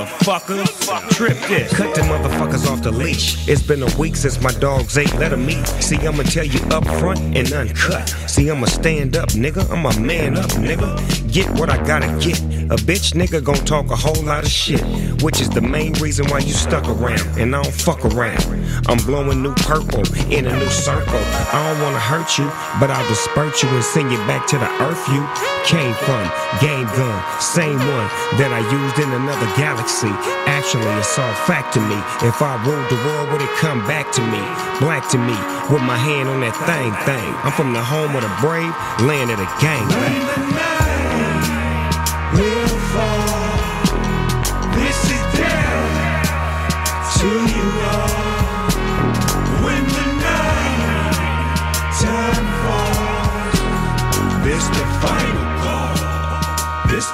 Motherfucker, 0.00 1.10
trip 1.10 1.36
this. 1.48 1.76
Cut 1.76 1.94
the 1.94 2.00
motherfuckers 2.02 2.66
off 2.70 2.82
the 2.82 2.90
leash. 2.90 3.46
It's 3.46 3.62
been 3.62 3.82
a 3.82 3.96
week 3.98 4.16
since 4.16 4.40
my 4.40 4.50
dogs 4.52 4.96
ate. 4.96 5.12
Let 5.18 5.32
'em 5.32 5.48
eat. 5.50 5.66
See, 5.80 5.96
I'ma 5.98 6.22
tell 6.22 6.44
you 6.44 6.60
up 6.70 6.86
front 7.00 7.18
and 7.36 7.52
uncut. 7.52 8.08
See, 8.26 8.50
I'ma 8.50 8.66
stand 8.66 9.16
up, 9.16 9.28
nigga. 9.30 9.68
I'm 9.70 9.84
a 9.84 10.00
man 10.00 10.38
up, 10.38 10.50
nigga. 10.52 10.88
Get 11.30 11.50
what 11.50 11.68
I 11.68 11.76
gotta 11.84 12.08
get. 12.18 12.40
A 12.70 12.76
bitch 12.76 13.18
nigga 13.18 13.42
gon' 13.42 13.58
talk 13.66 13.90
a 13.90 13.96
whole 13.96 14.22
lot 14.22 14.44
of 14.44 14.50
shit, 14.50 14.80
which 15.26 15.40
is 15.40 15.50
the 15.50 15.60
main 15.60 15.92
reason 15.94 16.30
why 16.30 16.38
you 16.38 16.54
stuck 16.54 16.86
around. 16.86 17.26
And 17.34 17.50
I 17.50 17.62
don't 17.62 17.74
fuck 17.74 18.04
around. 18.04 18.46
I'm 18.86 19.02
blowing 19.10 19.42
new 19.42 19.52
purple 19.66 20.06
in 20.30 20.46
a 20.46 20.54
new 20.54 20.70
circle. 20.70 21.18
I 21.50 21.66
don't 21.66 21.82
wanna 21.82 21.98
hurt 21.98 22.38
you, 22.38 22.46
but 22.78 22.94
I'll 22.94 23.08
disperse 23.08 23.60
you 23.64 23.68
and 23.70 23.82
send 23.82 24.12
you 24.12 24.18
back 24.30 24.46
to 24.54 24.56
the 24.56 24.70
earth 24.86 25.02
you 25.10 25.26
came 25.66 25.90
from. 26.06 26.22
Game 26.62 26.86
gun, 26.94 27.18
same 27.42 27.74
one 27.74 28.06
that 28.38 28.54
I 28.54 28.62
used 28.62 29.02
in 29.02 29.10
another 29.18 29.50
galaxy. 29.58 30.14
Actually, 30.46 30.94
it's 30.94 31.18
all 31.18 31.34
fact 31.50 31.74
to 31.74 31.80
me. 31.82 31.98
If 32.22 32.38
I 32.38 32.54
ruled 32.62 32.86
the 32.86 33.02
world, 33.02 33.34
would 33.34 33.42
it 33.42 33.50
come 33.58 33.82
back 33.90 34.14
to 34.14 34.22
me? 34.22 34.42
Black 34.78 35.10
to 35.10 35.18
me, 35.18 35.34
with 35.74 35.82
my 35.82 35.98
hand 35.98 36.28
on 36.30 36.38
that 36.46 36.54
thing, 36.70 36.94
thing. 37.02 37.34
I'm 37.42 37.50
from 37.50 37.74
the 37.74 37.82
home 37.82 38.14
of 38.14 38.22
the 38.22 38.30
brave, 38.38 38.70
land 39.02 39.34
of 39.34 39.42
the 39.42 39.50
gang. 39.58 40.89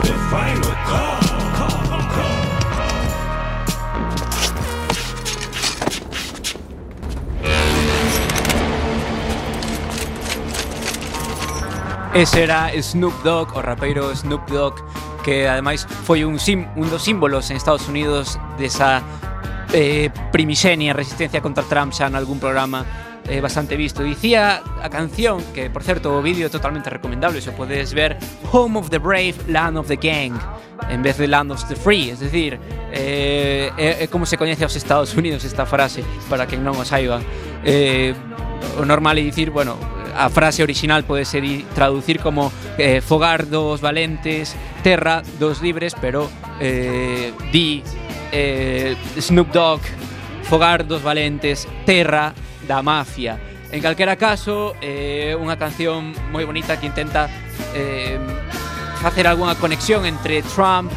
This 0.02 0.10
the 0.10 0.18
final 0.28 0.74
call. 0.84 1.20
call, 1.56 2.02
call. 2.12 2.36
Ese 12.14 12.42
era 12.42 12.70
Snoop 12.82 13.22
Dogg, 13.22 13.56
o 13.56 13.62
rapeiro 13.62 14.14
Snoop 14.14 14.50
Dogg, 14.50 14.74
que 15.24 15.48
ademais 15.48 15.86
foi 16.04 16.24
un, 16.24 16.38
sim, 16.38 16.66
un 16.76 16.90
dos 16.90 17.02
símbolos 17.02 17.50
en 17.50 17.56
Estados 17.56 17.88
Unidos 17.88 18.38
desa 18.58 19.02
eh, 19.72 20.10
primixenia 20.32 20.92
resistencia 20.92 21.40
contra 21.40 21.64
Trump 21.64 21.92
xa 21.92 22.06
en 22.06 22.16
algún 22.16 22.38
programa 22.38 22.84
eh, 23.28 23.40
bastante 23.40 23.76
visto. 23.76 24.02
Dicía 24.02 24.62
a 24.82 24.88
canción, 24.88 25.42
que 25.54 25.70
por 25.70 25.82
certo 25.82 26.16
o 26.16 26.22
vídeo 26.22 26.46
é 26.46 26.50
totalmente 26.50 26.90
recomendable, 26.90 27.40
se 27.40 27.52
podes 27.52 27.94
ver, 27.94 28.18
Home 28.52 28.78
of 28.78 28.90
the 28.90 28.98
Brave, 28.98 29.34
Land 29.48 29.78
of 29.78 29.88
the 29.88 29.96
Gang, 29.96 30.38
en 30.88 31.02
vez 31.02 31.18
de 31.18 31.26
Land 31.26 31.52
of 31.52 31.64
the 31.68 31.76
Free, 31.76 32.10
es 32.10 32.20
decir, 32.20 32.58
eh, 32.92 33.70
é 33.76 33.82
eh, 33.82 33.96
eh, 34.00 34.08
como 34.08 34.26
se 34.26 34.36
coñece 34.36 34.64
aos 34.64 34.76
Estados 34.76 35.14
Unidos 35.14 35.44
esta 35.44 35.66
frase, 35.66 36.04
para 36.30 36.46
quen 36.46 36.62
non 36.62 36.78
o 36.78 36.84
saiba. 36.84 37.20
Eh, 37.64 38.14
o 38.78 38.84
normal 38.84 39.18
é 39.18 39.24
dicir, 39.24 39.50
bueno, 39.50 39.76
a 40.16 40.30
frase 40.30 40.62
original 40.62 41.04
pode 41.04 41.24
ser 41.24 41.44
traducir 41.74 42.20
como 42.20 42.52
eh, 42.78 43.00
fogar 43.00 43.48
dos 43.48 43.80
valentes, 43.80 44.56
terra 44.82 45.22
dos 45.38 45.60
libres, 45.60 45.94
pero 46.00 46.30
eh, 46.60 47.32
di 47.52 47.82
eh, 48.32 48.96
Snoop 49.20 49.52
Dogg, 49.52 49.80
fogar 50.44 50.86
dos 50.86 51.02
valentes, 51.02 51.68
terra 51.84 52.32
da 52.66 52.82
mafia. 52.82 53.38
En 53.70 53.82
calquera 53.82 54.14
caso, 54.16 54.74
é 54.82 55.32
eh, 55.32 55.38
unha 55.38 55.58
canción 55.58 56.14
moi 56.30 56.46
bonita 56.46 56.78
que 56.78 56.86
intenta 56.86 57.26
eh, 57.74 58.18
facer 59.02 59.26
algunha 59.26 59.58
conexión 59.58 60.06
entre 60.06 60.42
Trump 60.42 60.90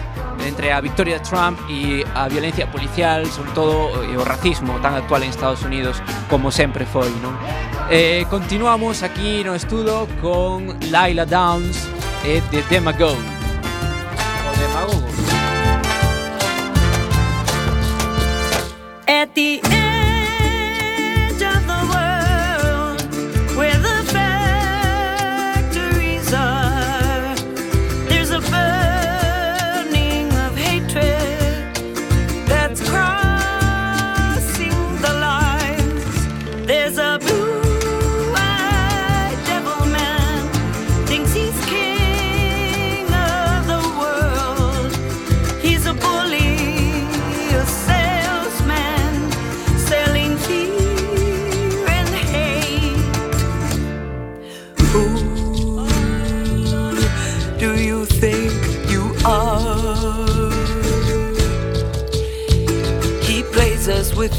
entre 0.45 0.71
a 0.71 0.81
victoria 0.81 1.19
de 1.19 1.25
Trump 1.27 1.59
e 1.69 2.05
a 2.15 2.27
violencia 2.27 2.69
policial, 2.71 3.25
sobre 3.27 3.51
todo 3.51 4.03
e 4.03 4.15
o 4.15 4.23
racismo 4.23 4.79
tan 4.79 4.95
actual 4.95 5.23
en 5.23 5.29
Estados 5.29 5.63
Unidos 5.63 6.01
como 6.29 6.51
sempre 6.51 6.85
foi, 6.85 7.11
non? 7.19 7.35
Eh, 7.89 8.25
continuamos 8.29 9.03
aquí 9.03 9.43
no 9.43 9.55
estudo 9.55 10.07
con 10.21 10.77
Laila 10.91 11.25
Downs 11.25 11.89
e 12.23 12.41
The 12.51 12.63
Demagogue. 12.69 13.19
O 14.47 14.51
Demagogo. 14.55 15.07
At 19.09 19.33
the 19.33 19.59
end 19.65 19.88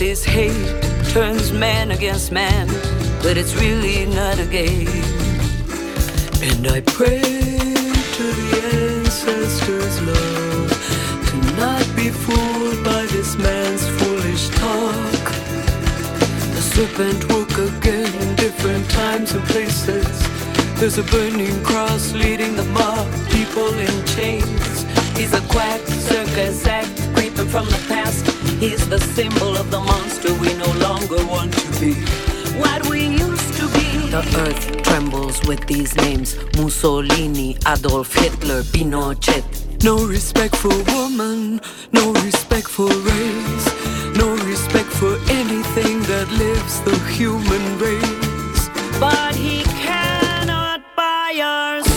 us 0.00 0.06
with 0.06 0.08
his 0.08 0.24
hate, 0.24 1.12
turns 1.12 1.52
man 1.52 1.90
against 1.90 2.32
man, 2.32 2.66
but 3.22 3.36
it's 3.36 3.54
really 3.56 4.06
not 4.06 4.38
a 4.38 4.46
game. 4.46 4.88
And 6.42 6.66
I 6.68 6.80
pray 6.80 7.20
to 7.20 8.24
the 8.38 8.48
ancestors' 8.74 10.00
love 10.02 10.70
to 11.28 11.36
not 11.56 11.84
be 11.96 12.10
fooled 12.10 12.84
by 12.84 13.06
this 13.06 13.36
man's 13.36 13.86
foolish 13.98 14.48
talk. 14.50 15.24
The 16.54 16.62
serpent 16.62 17.28
woke 17.30 17.58
again 17.58 18.12
in 18.22 18.36
different 18.36 18.88
times 18.90 19.32
and 19.32 19.44
places. 19.44 20.06
There's 20.78 20.98
a 20.98 21.04
burning 21.04 21.62
cross 21.62 22.12
leading 22.12 22.56
the 22.56 22.64
mob, 22.64 23.06
people 23.30 23.72
in 23.78 24.06
chains. 24.06 24.84
He's 25.16 25.34
a 25.34 25.42
quack, 25.48 25.80
circus 25.86 26.66
act, 26.66 26.90
creeping 27.14 27.48
from 27.48 27.66
the 27.66 27.84
past. 27.88 28.39
He's 28.60 28.86
the 28.90 29.00
symbol 29.00 29.56
of 29.56 29.70
the 29.70 29.80
monster 29.80 30.34
we 30.34 30.52
no 30.52 30.70
longer 30.86 31.24
want 31.24 31.54
to 31.54 31.80
be. 31.80 31.94
What 32.60 32.86
we 32.90 33.06
used 33.06 33.54
to 33.54 33.66
be. 33.72 34.10
The 34.10 34.22
earth 34.36 34.82
trembles 34.82 35.40
with 35.48 35.66
these 35.66 35.96
names 35.96 36.36
Mussolini, 36.58 37.56
Adolf 37.66 38.12
Hitler, 38.12 38.60
Pinochet. 38.64 39.44
No 39.82 40.04
respect 40.06 40.54
for 40.56 40.76
woman, 40.92 41.62
no 41.92 42.12
respect 42.12 42.68
for 42.68 42.88
race, 42.88 43.66
no 44.14 44.36
respect 44.44 44.90
for 44.90 45.16
anything 45.30 46.02
that 46.02 46.28
lives 46.32 46.82
the 46.82 46.98
human 47.16 47.64
race. 47.78 48.68
But 49.00 49.34
he 49.36 49.62
cannot 49.80 50.82
buy 50.94 51.40
our 51.42 51.89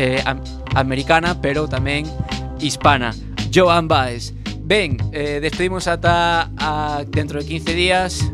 eh, 0.00 0.24
americana, 0.72 1.36
pero 1.44 1.68
tamén 1.68 2.08
hispana. 2.56 3.12
Joan 3.52 3.88
Baez 3.88 4.32
Ben, 4.62 4.96
eh, 5.12 5.40
despedimos 5.42 5.88
ata 5.88 6.50
a, 6.56 7.02
dentro 7.08 7.40
de 7.40 7.46
15 7.46 7.74
días 7.74 8.32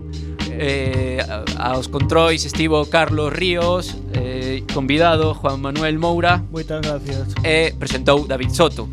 eh, 0.52 1.24
a- 1.56 1.72
aos 1.72 1.88
controis 1.88 2.44
estivo 2.44 2.84
Carlos 2.90 3.32
Ríos 3.32 3.96
eh, 4.12 4.62
convidado 4.72 5.34
Juan 5.34 5.60
Manuel 5.60 5.98
Moura 5.98 6.42
Moitas 6.52 6.80
gracias. 6.82 7.32
e 7.44 7.72
presentou 7.78 8.26
David 8.28 8.50
Soto 8.52 8.88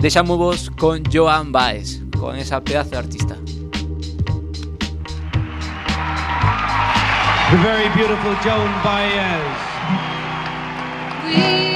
Deixámovos 0.00 0.68
con 0.76 1.02
Joan 1.10 1.52
Baez 1.52 2.00
con 2.20 2.36
esa 2.36 2.60
pedazo 2.60 2.90
de 2.90 2.98
artista 2.98 3.36
The 7.50 7.56
very 7.62 7.88
beautiful 7.94 8.34
Joan 8.42 8.72
Baez. 8.82 9.40
We 11.28 11.73